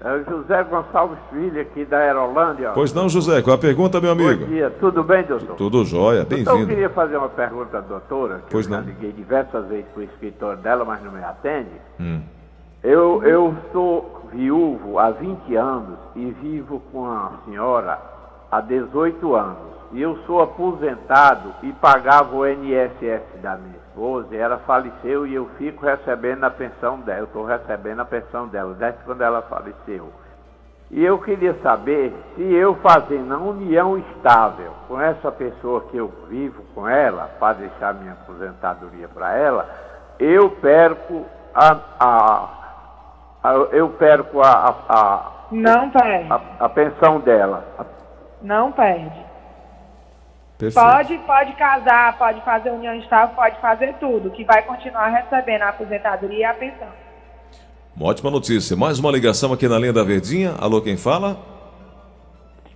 É 0.00 0.12
o 0.12 0.24
José 0.24 0.62
Gonçalves 0.64 1.18
Filho, 1.30 1.60
aqui 1.60 1.84
da 1.84 1.98
Aerolândia. 1.98 2.70
Pois 2.72 2.92
não, 2.92 3.08
José, 3.08 3.42
qual 3.42 3.56
a 3.56 3.58
pergunta, 3.58 4.00
meu 4.00 4.12
amigo? 4.12 4.44
Bom 4.44 4.50
dia, 4.52 4.70
tudo 4.78 5.02
bem, 5.02 5.24
doutor? 5.24 5.56
Tudo 5.56 5.84
jóia, 5.84 6.20
Então, 6.22 6.38
eu 6.38 6.44
bem-vindo. 6.44 6.66
queria 6.68 6.90
fazer 6.90 7.16
uma 7.16 7.28
pergunta 7.28 7.78
à 7.78 7.80
doutora, 7.80 8.36
que 8.46 8.52
Pois 8.52 8.66
eu 8.66 8.76
não. 8.76 8.80
liguei 8.84 9.10
diversas 9.10 9.66
vezes 9.66 9.86
para 9.92 10.00
o 10.00 10.04
escritório 10.04 10.58
dela, 10.62 10.84
mas 10.84 11.02
não 11.02 11.10
me 11.10 11.22
atende. 11.24 11.70
Hum. 11.98 12.20
Eu, 12.84 13.24
eu 13.24 13.52
sou 13.72 14.28
viúvo 14.32 15.00
há 15.00 15.10
20 15.10 15.56
anos 15.56 15.98
e 16.14 16.30
vivo 16.42 16.80
com 16.92 17.04
a 17.06 17.32
senhora 17.44 17.98
há 18.52 18.60
18 18.60 19.34
anos. 19.34 19.56
E 19.92 20.00
eu 20.02 20.16
sou 20.26 20.42
aposentado 20.42 21.48
e 21.62 21.72
pagava 21.72 22.36
o 22.36 22.46
INSS 22.46 23.22
da 23.42 23.56
minha 23.56 23.77
esposa, 23.98 24.28
e 24.34 24.38
ela 24.38 24.58
faleceu 24.58 25.26
e 25.26 25.34
eu 25.34 25.46
fico 25.58 25.84
recebendo 25.84 26.44
a 26.44 26.50
pensão 26.50 27.00
dela. 27.00 27.18
Eu 27.20 27.24
estou 27.24 27.44
recebendo 27.44 28.00
a 28.00 28.04
pensão 28.04 28.46
dela 28.46 28.72
desde 28.74 29.00
quando 29.04 29.22
ela 29.22 29.42
faleceu. 29.42 30.10
E 30.90 31.04
eu 31.04 31.18
queria 31.18 31.54
saber 31.62 32.14
se 32.34 32.42
eu 32.42 32.76
fazendo 32.76 33.34
a 33.34 33.38
união 33.38 33.98
estável 33.98 34.72
com 34.86 34.98
essa 35.00 35.30
pessoa 35.30 35.82
que 35.90 35.96
eu 35.98 36.10
vivo 36.28 36.62
com 36.74 36.88
ela, 36.88 37.28
para 37.38 37.54
deixar 37.54 37.92
minha 37.94 38.12
aposentadoria 38.12 39.08
para 39.08 39.34
ela, 39.36 39.68
eu 40.18 40.48
perco 40.50 41.26
a, 41.54 41.76
a- 42.00 42.48
a- 43.42 43.54
eu 43.72 43.90
perco 43.90 44.40
a, 44.40 44.50
a, 44.50 44.74
a, 44.88 45.30
Não 45.50 45.90
perde. 45.90 46.32
a- 46.32 46.40
a 46.64 46.68
pensão 46.70 47.20
dela. 47.20 47.64
Não 48.40 48.72
perde. 48.72 49.27
Perfeito. 50.58 50.84
Pode, 50.84 51.18
pode 51.18 51.52
casar, 51.52 52.18
pode 52.18 52.40
fazer 52.44 52.70
união 52.70 52.94
estável, 52.96 53.34
pode 53.36 53.60
fazer 53.60 53.94
tudo, 54.00 54.30
que 54.30 54.44
vai 54.44 54.62
continuar 54.62 55.06
recebendo 55.08 55.62
a 55.62 55.68
aposentadoria 55.68 56.38
e 56.38 56.44
a 56.44 56.54
pensão. 56.54 56.88
Uma 57.96 58.06
ótima 58.10 58.30
notícia. 58.30 58.76
Mais 58.76 58.98
uma 58.98 59.10
ligação 59.12 59.52
aqui 59.52 59.68
na 59.68 59.78
linha 59.78 59.92
da 59.92 60.02
Verdinha. 60.02 60.54
Alô, 60.58 60.80
quem 60.80 60.96
fala? 60.96 61.36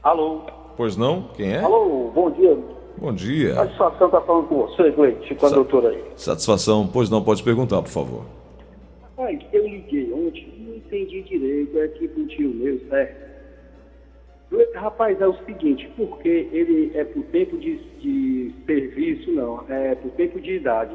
Alô, 0.03 0.43
Pois 0.77 0.97
não? 0.97 1.29
Quem 1.37 1.53
é? 1.53 1.59
alô, 1.61 2.11
bom 2.15 2.31
dia. 2.31 2.57
Bom 2.97 3.13
dia. 3.13 3.55
Satisfação 3.55 4.07
estar 4.07 4.21
falando 4.23 4.47
com 4.49 4.67
você, 4.67 4.91
Gleite, 4.91 5.35
com 5.35 5.47
a 5.47 5.49
Sa- 5.49 5.55
doutora 5.55 5.89
aí. 5.91 6.05
Satisfação. 6.17 6.89
Pois 6.91 7.11
não, 7.11 7.23
pode 7.23 7.43
perguntar, 7.43 7.83
por 7.83 7.91
favor. 7.91 8.23
Rapaz, 9.03 9.39
eu 9.53 9.65
liguei 9.67 10.13
ontem, 10.13 10.53
não 10.67 10.77
entendi 10.77 11.23
direito, 11.23 11.79
é 11.79 11.85
aqui 11.85 12.09
pro 12.09 12.27
tio 12.27 12.51
meu, 12.55 12.81
certo? 12.89 13.32
Rapaz, 14.75 15.21
é 15.21 15.27
o 15.27 15.35
seguinte, 15.45 15.91
porque 15.97 16.49
ele 16.53 16.93
é 16.95 17.05
por 17.05 17.23
tempo 17.25 17.57
de, 17.57 17.77
de 18.01 18.55
serviço, 18.67 19.33
não, 19.33 19.65
é 19.69 19.95
por 19.95 20.11
tempo 20.13 20.41
de 20.41 20.57
idade. 20.57 20.95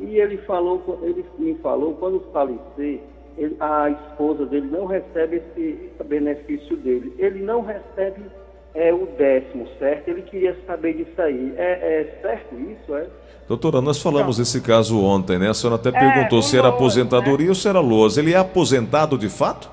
E 0.00 0.16
ele 0.18 0.36
falou, 0.38 1.00
ele 1.02 1.24
me 1.38 1.54
falou, 1.56 1.94
quando 1.94 2.20
falecer, 2.32 3.00
ele- 3.36 3.56
a 3.60 3.90
esposa 3.90 4.44
dele 4.46 4.68
não 4.70 4.84
recebe 4.86 5.36
esse 5.36 5.90
benefício 6.04 6.76
dele. 6.76 7.14
Ele 7.18 7.40
não 7.42 7.62
recebe 7.62 8.22
é, 8.74 8.92
o 8.92 9.06
décimo, 9.16 9.66
certo? 9.78 10.08
Ele 10.08 10.22
queria 10.22 10.56
saber 10.66 10.94
disso 10.94 11.20
aí. 11.20 11.54
É, 11.56 12.00
é 12.02 12.18
certo 12.20 12.54
isso, 12.60 12.94
é? 12.94 13.06
Doutora, 13.48 13.80
nós 13.80 14.00
falamos 14.02 14.36
desse 14.36 14.60
caso 14.60 15.02
ontem, 15.02 15.38
né? 15.38 15.48
A 15.48 15.54
senhora 15.54 15.76
até 15.80 15.90
perguntou 15.90 16.40
o 16.40 16.42
se 16.42 16.56
era 16.56 16.68
LOAS, 16.68 16.74
aposentadoria 16.76 17.48
ou 17.48 17.54
se 17.54 17.66
era 17.66 17.80
LOAS. 17.80 18.18
Ele 18.18 18.34
é 18.34 18.36
aposentado 18.36 19.16
de 19.16 19.28
fato? 19.28 19.70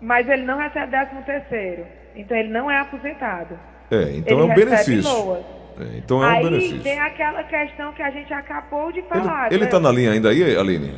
Mas 0.00 0.28
ele 0.28 0.42
não 0.42 0.58
recebe 0.58 0.90
13 0.90 1.24
terceiro. 1.24 1.84
Então 2.16 2.36
ele 2.36 2.48
não 2.48 2.70
é 2.70 2.78
aposentado. 2.80 3.58
É, 3.90 4.16
então 4.16 4.38
ele 4.38 4.48
é 4.48 4.52
um 4.52 4.54
benefício. 4.54 5.38
É, 5.78 5.98
então 5.98 6.24
é 6.24 6.26
um 6.26 6.30
Aí 6.30 6.42
benefício. 6.44 6.80
tem 6.80 6.98
aquela 6.98 7.44
questão 7.44 7.92
que 7.92 8.02
a 8.02 8.10
gente 8.10 8.32
acabou 8.32 8.90
de 8.90 9.02
falar. 9.02 9.52
ele 9.52 9.64
né? 9.64 9.70
tá 9.70 9.78
na 9.78 9.92
linha 9.92 10.12
ainda 10.12 10.30
aí, 10.30 10.56
Aline? 10.56 10.94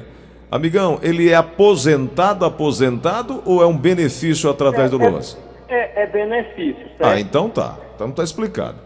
Amigão, 0.51 0.99
ele 1.03 1.29
é 1.29 1.35
aposentado, 1.35 2.45
aposentado 2.45 3.43
ou 3.45 3.63
é 3.63 3.67
um 3.67 3.77
benefício 3.77 4.49
através 4.49 4.91
do 4.91 4.97
LOAS? 4.97 5.37
É, 5.69 6.05
é 6.05 6.07
benefício, 6.07 6.89
certo? 6.97 7.05
Ah, 7.05 7.21
então 7.21 7.51
tá. 7.51 7.77
Então 7.95 8.11
tá 8.11 8.23
explicado. 8.23 8.79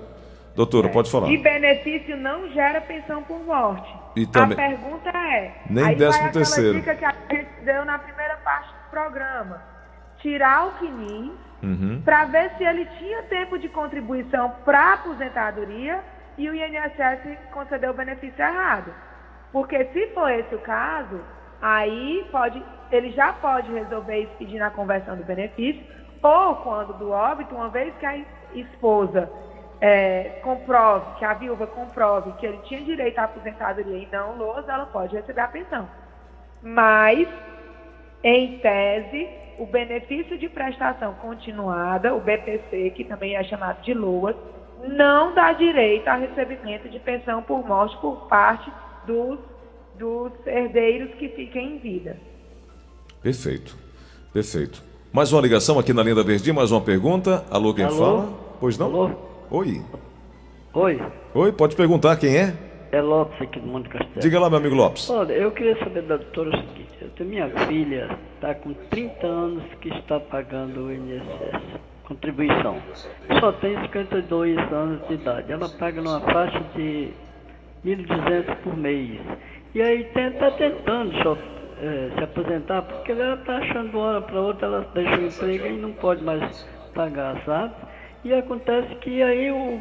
Doutora, 0.57 0.89
pode 0.89 1.11
falar. 1.11 1.29
E 1.29 1.39
benefício 1.39 2.17
não 2.17 2.51
gera 2.51 2.81
pensão 2.81 3.23
por 3.23 3.39
morte. 3.45 3.89
E 4.17 4.27
também- 4.27 4.59
A 4.59 4.69
pergunta 4.69 5.09
é. 5.11 5.53
Nem 5.71 5.85
aí 5.85 5.95
décimo 5.95 6.25
vai 6.25 6.33
terceiro. 6.33 6.75
dica 6.75 6.95
que 6.95 7.05
a 7.05 7.15
gente 7.31 7.49
deu 7.65 7.85
na 7.85 7.99
primeira 7.99 8.37
parte 8.39 8.69
do 8.69 8.91
programa. 8.91 9.63
Tirar 10.21 10.67
o 10.67 10.73
CNIS 10.79 11.33
Uhum. 11.63 12.03
para 12.05 12.25
ver 12.25 12.51
se 12.57 12.65
ele 12.65 12.85
tinha 12.99 13.23
tempo 13.25 13.57
de 13.57 13.69
contribuição 13.69 14.51
para 14.65 14.95
aposentadoria 14.95 16.01
e 16.37 16.51
o 16.51 16.55
INSS 16.55 17.39
concedeu 17.53 17.93
o 17.93 17.95
benefício 17.95 18.43
errado. 18.43 18.93
Porque 19.53 19.85
se 19.93 20.09
for 20.09 20.31
esse 20.31 20.55
o 20.55 20.59
caso, 20.59 21.21
aí 21.61 22.27
pode, 22.33 22.63
ele 22.91 23.13
já 23.13 23.33
pode 23.35 23.71
resolver 23.73 24.23
isso 24.23 24.33
pedindo 24.39 24.63
a 24.63 24.71
conversão 24.71 25.17
do 25.17 25.23
benefício, 25.25 25.85
ou 26.23 26.57
quando 26.57 26.95
do 26.95 27.11
óbito, 27.11 27.55
uma 27.55 27.69
vez 27.69 27.95
que 27.97 28.07
a 28.07 28.17
esposa 28.55 29.31
é, 29.81 30.41
comprove, 30.43 31.19
que 31.19 31.25
a 31.25 31.35
viúva 31.35 31.67
comprove 31.67 32.33
que 32.35 32.47
ele 32.47 32.59
tinha 32.59 32.81
direito 32.83 33.19
à 33.19 33.25
aposentadoria 33.25 33.99
e 33.99 34.09
não 34.11 34.37
lousa, 34.37 34.73
ela 34.73 34.87
pode 34.87 35.15
receber 35.17 35.41
a 35.41 35.49
pensão. 35.49 35.89
Mas, 36.63 37.29
em 38.25 38.59
tese, 38.59 39.29
o 39.59 39.67
benefício 39.67 40.39
de 40.39 40.49
prestação 40.49 41.15
continuada, 41.15 42.15
o 42.15 42.21
BPC, 42.21 42.93
que 42.95 43.05
também 43.05 43.37
é 43.37 43.45
chamado 43.45 43.83
de 43.83 43.95
LOAS, 43.95 44.37
não 44.89 45.35
dá 45.35 45.53
direito 45.53 46.09
a 46.09 46.17
recebimento 46.17 46.89
de 46.89 46.99
pensão 46.99 47.43
por 47.43 47.67
morte 47.67 47.97
por 48.01 48.29
parte 48.29 48.71
dos, 49.07 49.39
dos 49.99 50.33
herdeiros 50.47 51.15
que 51.15 51.29
fiquem 51.29 51.77
em 51.77 51.79
vida. 51.79 52.17
Perfeito. 53.23 53.77
Perfeito. 54.33 54.83
Mais 55.13 55.33
uma 55.33 55.43
ligação 55.43 55.79
aqui 55.79 55.93
na 55.93 56.03
linha 56.03 56.15
da 56.15 56.23
Verdinha, 56.23 56.55
mais 56.55 56.73
uma 56.73 56.81
pergunta. 56.81 57.45
Alô, 57.51 57.75
quem 57.75 57.85
Alô? 57.85 57.97
fala? 57.97 58.39
Pois 58.59 58.79
não? 58.79 58.87
Alô? 58.87 59.11
Oi. 59.51 59.83
Oi, 60.75 61.03
Oi, 61.35 61.53
pode 61.53 61.77
perguntar 61.77 62.17
quem 62.17 62.35
é? 62.35 62.55
É 62.93 63.01
Lopes 63.01 63.41
aqui 63.41 63.59
do 63.59 63.67
Monte 63.67 63.89
Castelo. 63.89 64.21
Diga 64.21 64.39
lá, 64.39 64.51
meu 64.51 64.59
amigo 64.59 64.75
Lopes. 64.75 65.09
Olha, 65.09 65.33
eu 65.33 65.51
queria 65.51 65.77
saber 65.79 66.03
da 66.03 66.17
doutora 66.19 66.51
o 66.51 66.57
seguinte, 66.57 66.99
eu 67.01 67.09
tenho 67.11 67.31
minha 67.31 67.49
filha, 67.67 68.19
está 68.35 68.55
com 68.55 68.75
30 68.91 69.27
anos 69.27 69.65
que 69.81 69.89
está 69.89 70.21
pagando 70.21 70.85
o 70.85 70.93
INSS, 70.93 71.81
contribuição. 72.05 72.77
Só 73.41 73.51
tem 73.53 73.81
52 73.81 74.59
anos 74.73 75.09
de 75.09 75.15
idade. 75.15 75.51
Ela 75.51 75.69
paga 75.71 76.03
numa 76.03 76.21
faixa 76.21 76.61
de 76.77 77.09
1.200 77.85 78.57
por 78.57 78.77
mês. 78.77 79.19
E 79.75 79.81
aí 79.81 80.03
está 80.03 80.51
tentando 80.51 81.15
só, 81.23 81.37
eh, 81.81 82.11
se 82.15 82.25
aposentar, 82.25 82.83
porque 82.83 83.13
ela 83.13 83.35
está 83.35 83.57
achando 83.57 83.97
uma 83.97 84.07
hora 84.07 84.21
para 84.21 84.39
outra, 84.39 84.67
ela 84.67 84.91
deixa 84.93 85.17
o 85.17 85.27
emprego 85.27 85.67
e 85.67 85.81
não 85.81 85.93
pode 85.93 86.23
mais 86.23 86.69
pagar, 86.95 87.43
sabe? 87.47 87.73
E 88.23 88.35
acontece 88.35 88.95
que 88.97 89.23
aí, 89.23 89.51
o, 89.51 89.81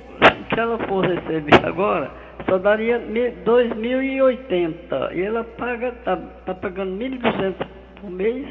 se 0.52 0.60
ela 0.60 0.78
for 0.88 1.06
receber 1.06 1.64
agora, 1.64 2.10
só 2.52 2.58
daria 2.58 3.00
mi- 3.00 3.32
2.080. 3.46 5.14
E 5.14 5.22
ela 5.22 5.42
paga, 5.46 5.94
tá, 6.04 6.18
tá 6.46 6.54
pagando 6.54 6.92
1.200 6.98 7.66
por 8.02 8.12
mês. 8.12 8.46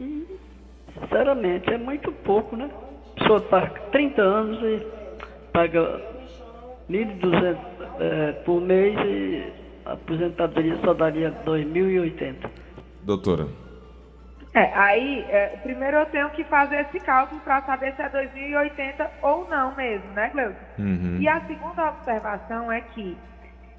E, 0.00 0.26
sinceramente, 0.98 1.72
é 1.72 1.78
muito 1.78 2.10
pouco, 2.10 2.56
né? 2.56 2.68
A 3.16 3.20
pessoa 3.20 3.38
está 3.38 3.66
30 3.92 4.20
anos 4.20 4.60
e 4.62 4.82
paga 5.52 6.00
1.200 6.90 7.56
eh, 8.00 8.32
por 8.44 8.60
mês 8.60 8.96
e 9.06 9.44
a 9.86 9.92
aposentadoria 9.92 10.76
só 10.84 10.92
daria 10.92 11.30
2.080. 11.46 12.50
Doutora. 13.04 13.46
É, 14.54 14.70
aí, 14.72 15.26
é, 15.28 15.48
primeiro 15.64 15.96
eu 15.96 16.06
tenho 16.06 16.30
que 16.30 16.44
fazer 16.44 16.82
esse 16.82 17.00
cálculo 17.00 17.40
para 17.40 17.60
saber 17.62 17.92
se 17.96 18.02
é 18.02 18.08
2080 18.08 19.10
ou 19.20 19.48
não 19.48 19.74
mesmo, 19.74 20.08
né, 20.12 20.30
Cleusa? 20.30 20.56
Uhum. 20.78 21.18
E 21.20 21.28
a 21.28 21.40
segunda 21.40 21.88
observação 21.88 22.70
é 22.70 22.80
que, 22.80 23.18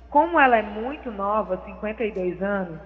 como 0.10 0.38
ela 0.38 0.58
é 0.58 0.62
muito 0.62 1.10
nova, 1.10 1.62
52 1.64 2.44
anos, 2.44 2.78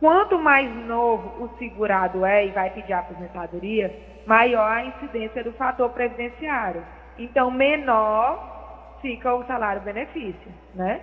quanto 0.00 0.36
mais 0.36 0.68
novo 0.86 1.44
o 1.44 1.58
segurado 1.58 2.26
é 2.26 2.46
e 2.46 2.50
vai 2.50 2.70
pedir 2.70 2.92
aposentadoria, 2.92 3.96
maior 4.26 4.68
a 4.68 4.84
incidência 4.84 5.44
do 5.44 5.52
fator 5.52 5.90
previdenciário. 5.90 6.82
Então, 7.16 7.52
menor 7.52 8.98
fica 9.00 9.32
o 9.32 9.46
salário-benefício, 9.46 10.52
né? 10.74 11.00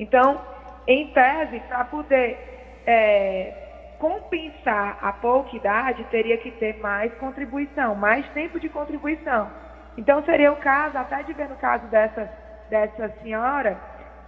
Então, 0.00 0.40
em 0.84 1.12
tese, 1.12 1.60
para 1.68 1.84
poder 1.84 2.82
é, 2.84 3.65
compensar 3.98 4.98
a 5.02 5.12
pouca 5.12 5.56
idade, 5.56 6.04
teria 6.04 6.36
que 6.38 6.50
ter 6.52 6.78
mais 6.80 7.12
contribuição, 7.14 7.94
mais 7.94 8.26
tempo 8.30 8.60
de 8.60 8.68
contribuição. 8.68 9.50
Então 9.96 10.22
seria 10.24 10.52
o 10.52 10.56
caso, 10.56 10.98
até 10.98 11.22
de 11.22 11.32
ver 11.32 11.48
no 11.48 11.56
caso 11.56 11.86
dessa, 11.86 12.30
dessa 12.68 13.08
senhora, 13.22 13.78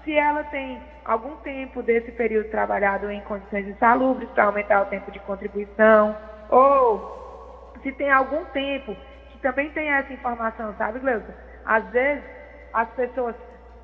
se 0.05 0.17
ela 0.17 0.45
tem 0.45 0.81
algum 1.05 1.37
tempo 1.37 1.83
desse 1.83 2.11
período 2.13 2.51
trabalhado 2.51 3.11
em 3.11 3.21
condições 3.23 3.67
insalubres 3.69 4.29
para 4.31 4.45
aumentar 4.45 4.83
o 4.83 4.87
tempo 4.87 5.11
de 5.11 5.19
contribuição, 5.21 6.17
ou 6.49 7.73
se 7.83 7.93
tem 7.93 8.11
algum 8.11 8.45
tempo 8.47 8.97
que 9.31 9.39
também 9.39 9.71
tem 9.71 9.91
essa 9.91 10.13
informação, 10.13 10.75
sabe, 10.79 10.99
Gleuton? 10.99 11.33
Às 11.65 11.85
vezes 11.91 12.25
as 12.73 12.89
pessoas, 12.91 13.35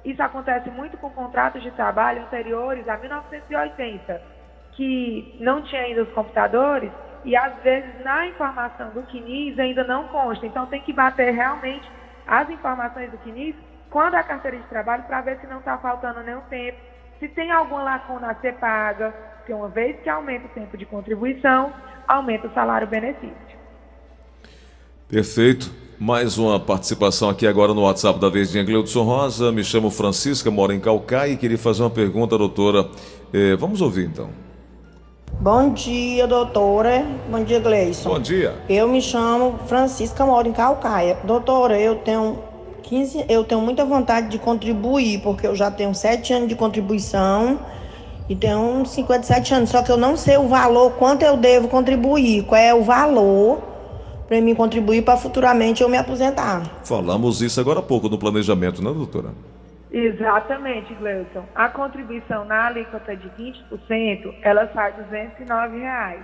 isso 0.05 0.23
acontece 0.23 0.70
muito 0.70 0.97
com 0.97 1.11
contratos 1.11 1.62
de 1.62 1.70
trabalho 1.73 2.23
anteriores 2.23 2.88
a 2.88 2.97
1980, 2.97 4.34
que 4.76 5.37
não 5.40 5.62
tinha 5.62 5.82
ainda 5.82 6.02
os 6.02 6.10
computadores 6.10 6.90
e 7.24 7.34
às 7.37 7.54
vezes 7.62 8.04
na 8.04 8.26
informação 8.26 8.90
do 8.90 9.02
CNIS 9.10 9.58
ainda 9.58 9.84
não 9.84 10.08
consta. 10.08 10.46
Então 10.46 10.66
tem 10.66 10.82
que 10.82 10.92
bater 10.92 11.32
realmente 11.32 11.88
as 12.26 12.48
informações 12.50 13.10
do 13.10 13.18
CNIS 13.18 13.54
quando 13.90 14.14
a 14.14 14.22
carteira 14.22 14.58
de 14.58 14.64
trabalho 14.64 15.04
para 15.04 15.20
ver 15.20 15.38
se 15.40 15.46
não 15.46 15.58
está 15.58 15.78
faltando 15.78 16.22
nenhum 16.22 16.40
tempo. 16.42 16.78
Se 17.20 17.28
tem 17.28 17.50
alguma 17.50 17.82
lacuna 17.82 18.30
a 18.30 18.34
ser 18.34 18.54
paga, 18.54 19.14
porque 19.38 19.52
uma 19.52 19.68
vez 19.68 20.00
que 20.02 20.08
aumenta 20.08 20.46
o 20.46 20.50
tempo 20.50 20.76
de 20.76 20.84
contribuição, 20.84 21.72
aumenta 22.06 22.48
o 22.48 22.52
salário 22.52 22.87
benefício. 22.87 23.54
Perfeito. 25.08 25.70
Mais 25.98 26.37
uma 26.37 26.58
participação 26.58 27.30
aqui 27.30 27.46
agora 27.46 27.72
no 27.72 27.82
WhatsApp 27.82 28.18
da 28.18 28.28
Verdinha 28.28 28.64
Gleudson 28.64 29.04
Rosa. 29.04 29.52
Me 29.52 29.62
chamo 29.62 29.90
Francisca, 29.90 30.50
moro 30.50 30.72
em 30.72 30.80
Calcaia 30.80 31.32
e 31.32 31.37
queria 31.37 31.56
fazer 31.56 31.84
uma 31.84 31.90
pergunta, 31.90 32.37
doutora. 32.37 32.90
Eh, 33.32 33.54
vamos 33.56 33.80
ouvir 33.80 34.06
então. 34.06 34.43
Bom 35.40 35.70
dia, 35.70 36.27
doutora. 36.27 37.05
Bom 37.31 37.44
dia, 37.44 37.61
Gleison. 37.61 38.11
Bom 38.11 38.18
dia. 38.18 38.55
Eu 38.68 38.88
me 38.88 39.01
chamo 39.03 39.59
Francisca, 39.66 40.25
moro 40.25 40.49
em 40.49 40.53
Calcaia. 40.53 41.18
Doutora, 41.25 41.79
eu 41.79 41.97
tenho 41.97 42.38
15, 42.83 43.27
eu 43.29 43.44
tenho 43.44 43.61
muita 43.61 43.85
vontade 43.85 44.29
de 44.29 44.38
contribuir, 44.38 45.20
porque 45.20 45.47
eu 45.47 45.55
já 45.55 45.70
tenho 45.70 45.94
7 45.94 46.33
anos 46.33 46.49
de 46.49 46.55
contribuição 46.55 47.59
e 48.29 48.35
tenho 48.35 48.87
57 48.87 49.55
anos, 49.55 49.70
só 49.70 49.83
que 49.83 49.92
eu 49.92 49.99
não 49.99 50.16
sei 50.16 50.38
o 50.38 50.49
valor, 50.49 50.92
quanto 50.92 51.23
eu 51.23 51.37
devo 51.37 51.68
contribuir, 51.68 52.44
qual 52.44 52.61
é 52.61 52.75
o 52.75 52.83
valor 52.83 53.59
para 54.27 54.40
mim 54.40 54.55
contribuir 54.55 55.03
para 55.03 55.18
futuramente 55.18 55.83
eu 55.83 55.88
me 55.88 55.99
aposentar. 55.99 56.81
Falamos 56.85 57.42
isso 57.42 57.61
agora 57.61 57.81
há 57.81 57.83
pouco 57.83 58.09
no 58.09 58.16
planejamento, 58.16 58.83
né, 58.83 58.90
doutora? 58.90 59.35
Exatamente, 59.94 60.92
Gleuton. 60.94 61.46
A 61.54 61.68
contribuição 61.68 62.44
na 62.44 62.66
alíquota 62.66 63.14
de 63.14 63.30
20%, 63.30 64.35
ela 64.42 64.66
sai 64.74 64.92
209 64.92 65.78
reais. 65.78 66.20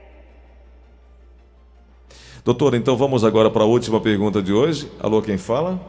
Doutor, 2.45 2.75
então 2.75 2.97
vamos 2.97 3.25
agora 3.25 3.51
para 3.51 3.63
a 3.63 3.67
última 3.67 4.01
pergunta 4.01 4.43
de 4.43 4.53
hoje. 4.53 4.91
Alô, 5.01 5.23
quem 5.23 5.39
fala? 5.39 5.81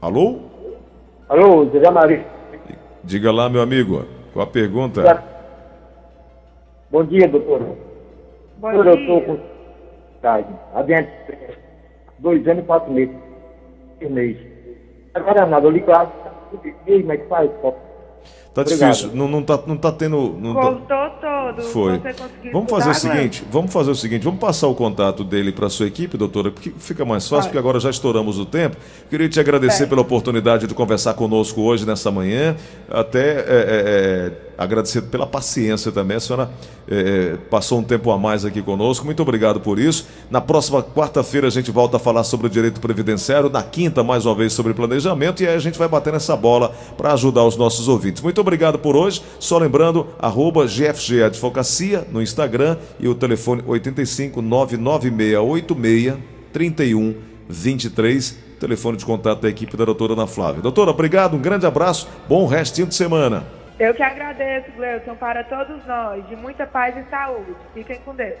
Alô? 0.00 0.40
Alô, 1.28 1.68
Zé 1.70 1.90
Maria. 1.90 2.26
Diga 3.02 3.32
lá, 3.32 3.48
meu 3.48 3.60
amigo. 3.60 4.04
Qual 4.32 4.44
a 4.44 4.48
pergunta? 4.48 5.24
Bom 6.90 7.04
dia, 7.04 7.26
doutor. 7.28 7.60
Bom 8.58 8.72
doutor, 8.72 8.84
dia. 8.84 8.92
eu 8.92 9.00
estou 9.00 9.20
com 9.22 9.40
idade. 10.18 10.48
Adiante, 10.74 11.10
dois 12.18 12.46
anos 12.46 12.62
e 12.62 12.66
quatro 12.66 12.92
meses. 12.92 13.16
Seis 13.98 14.10
meses. 14.10 14.46
Agora 15.14 15.46
nada, 15.46 15.66
eu 15.66 15.70
ligo 15.70 15.90
lá. 15.90 16.06
Como 16.06 17.12
é 17.12 17.16
que 17.16 17.28
faz? 17.28 17.50
Tá 18.54 18.60
Obrigado. 18.60 18.90
difícil, 18.92 19.10
não, 19.14 19.28
não, 19.28 19.42
tá, 19.42 19.58
não 19.66 19.76
tá 19.78 19.90
tendo. 19.90 20.36
Não 20.38 20.54
tá- 20.54 20.60
Cortou 20.60 21.10
todo. 21.22 21.62
Foi. 21.62 22.00
Vamos 22.52 22.70
fazer 22.70 22.90
o 22.90 22.94
seguinte, 22.94 23.44
vamos 23.50 23.72
fazer 23.72 23.90
o 23.90 23.94
seguinte, 23.94 24.22
vamos 24.24 24.38
passar 24.40 24.66
o 24.68 24.74
contato 24.74 25.24
dele 25.24 25.52
para 25.52 25.66
a 25.66 25.70
sua 25.70 25.86
equipe, 25.86 26.16
doutora, 26.18 26.50
porque 26.50 26.70
fica 26.78 27.02
mais 27.04 27.24
fácil, 27.24 27.36
Vai. 27.36 27.48
porque 27.48 27.58
agora 27.58 27.80
já 27.80 27.88
estouramos 27.90 28.38
o 28.38 28.44
tempo. 28.44 28.76
Queria 29.08 29.28
te 29.28 29.40
agradecer 29.40 29.78
Certo. 29.78 29.90
pela 29.90 30.02
oportunidade 30.02 30.66
de 30.66 30.74
conversar 30.74 31.14
conosco 31.14 31.62
hoje, 31.62 31.86
nessa 31.86 32.10
manhã, 32.10 32.54
até 32.90 33.20
é, 33.20 33.40
é, 33.40 33.46
é, 33.48 34.32
agradecer 34.58 35.02
pela 35.02 35.26
paciência 35.26 35.90
também. 35.90 36.16
A 36.18 36.20
senhora 36.20 36.50
é, 36.88 36.94
é, 37.34 37.36
passou 37.50 37.78
um 37.78 37.82
tempo 37.82 38.10
a 38.10 38.18
mais 38.18 38.44
aqui 38.44 38.60
conosco, 38.62 39.04
muito 39.04 39.22
obrigado 39.22 39.60
por 39.60 39.78
isso. 39.78 40.06
Na 40.30 40.40
próxima 40.40 40.82
quarta-feira 40.82 41.46
a 41.46 41.50
gente 41.50 41.70
volta 41.70 41.96
a 41.96 42.00
falar 42.00 42.24
sobre 42.24 42.46
o 42.48 42.50
direito 42.50 42.80
previdenciário, 42.80 43.48
na 43.50 43.62
quinta, 43.62 44.02
mais 44.04 44.26
uma 44.26 44.34
vez, 44.34 44.52
sobre 44.52 44.74
planejamento, 44.74 45.42
e 45.42 45.48
aí 45.48 45.54
a 45.54 45.58
gente 45.58 45.78
vai 45.78 45.88
bater 45.88 46.12
nessa 46.12 46.36
bola 46.36 46.72
para 46.96 47.12
ajudar 47.14 47.44
os 47.44 47.56
nossos 47.56 47.88
ouvintes. 47.88 48.22
Muito 48.22 48.41
obrigado 48.42 48.78
por 48.78 48.94
hoje. 48.94 49.22
Só 49.38 49.58
lembrando, 49.58 50.08
arroba 50.18 50.66
GFG 50.66 51.24
Advocacia 51.24 52.06
no 52.10 52.20
Instagram 52.20 52.76
e 53.00 53.08
o 53.08 53.14
telefone 53.14 53.62
85 53.66 54.42
99686 54.42 56.32
3123. 56.52 58.52
Telefone 58.60 58.96
de 58.96 59.04
contato 59.04 59.40
da 59.40 59.48
equipe 59.48 59.76
da 59.76 59.84
doutora 59.84 60.12
Ana 60.12 60.26
Flávia. 60.26 60.62
Doutora, 60.62 60.90
obrigado, 60.90 61.36
um 61.36 61.40
grande 61.40 61.66
abraço, 61.66 62.08
bom 62.28 62.46
restinho 62.46 62.86
de 62.86 62.94
semana. 62.94 63.44
Eu 63.78 63.94
que 63.94 64.02
agradeço, 64.02 64.70
Gleuton, 64.76 65.16
para 65.16 65.42
todos 65.42 65.84
nós, 65.86 66.24
de 66.28 66.36
muita 66.36 66.66
paz 66.66 66.94
e 66.96 67.10
saúde. 67.10 67.52
Fiquem 67.74 67.98
com 68.04 68.14
Deus. 68.14 68.36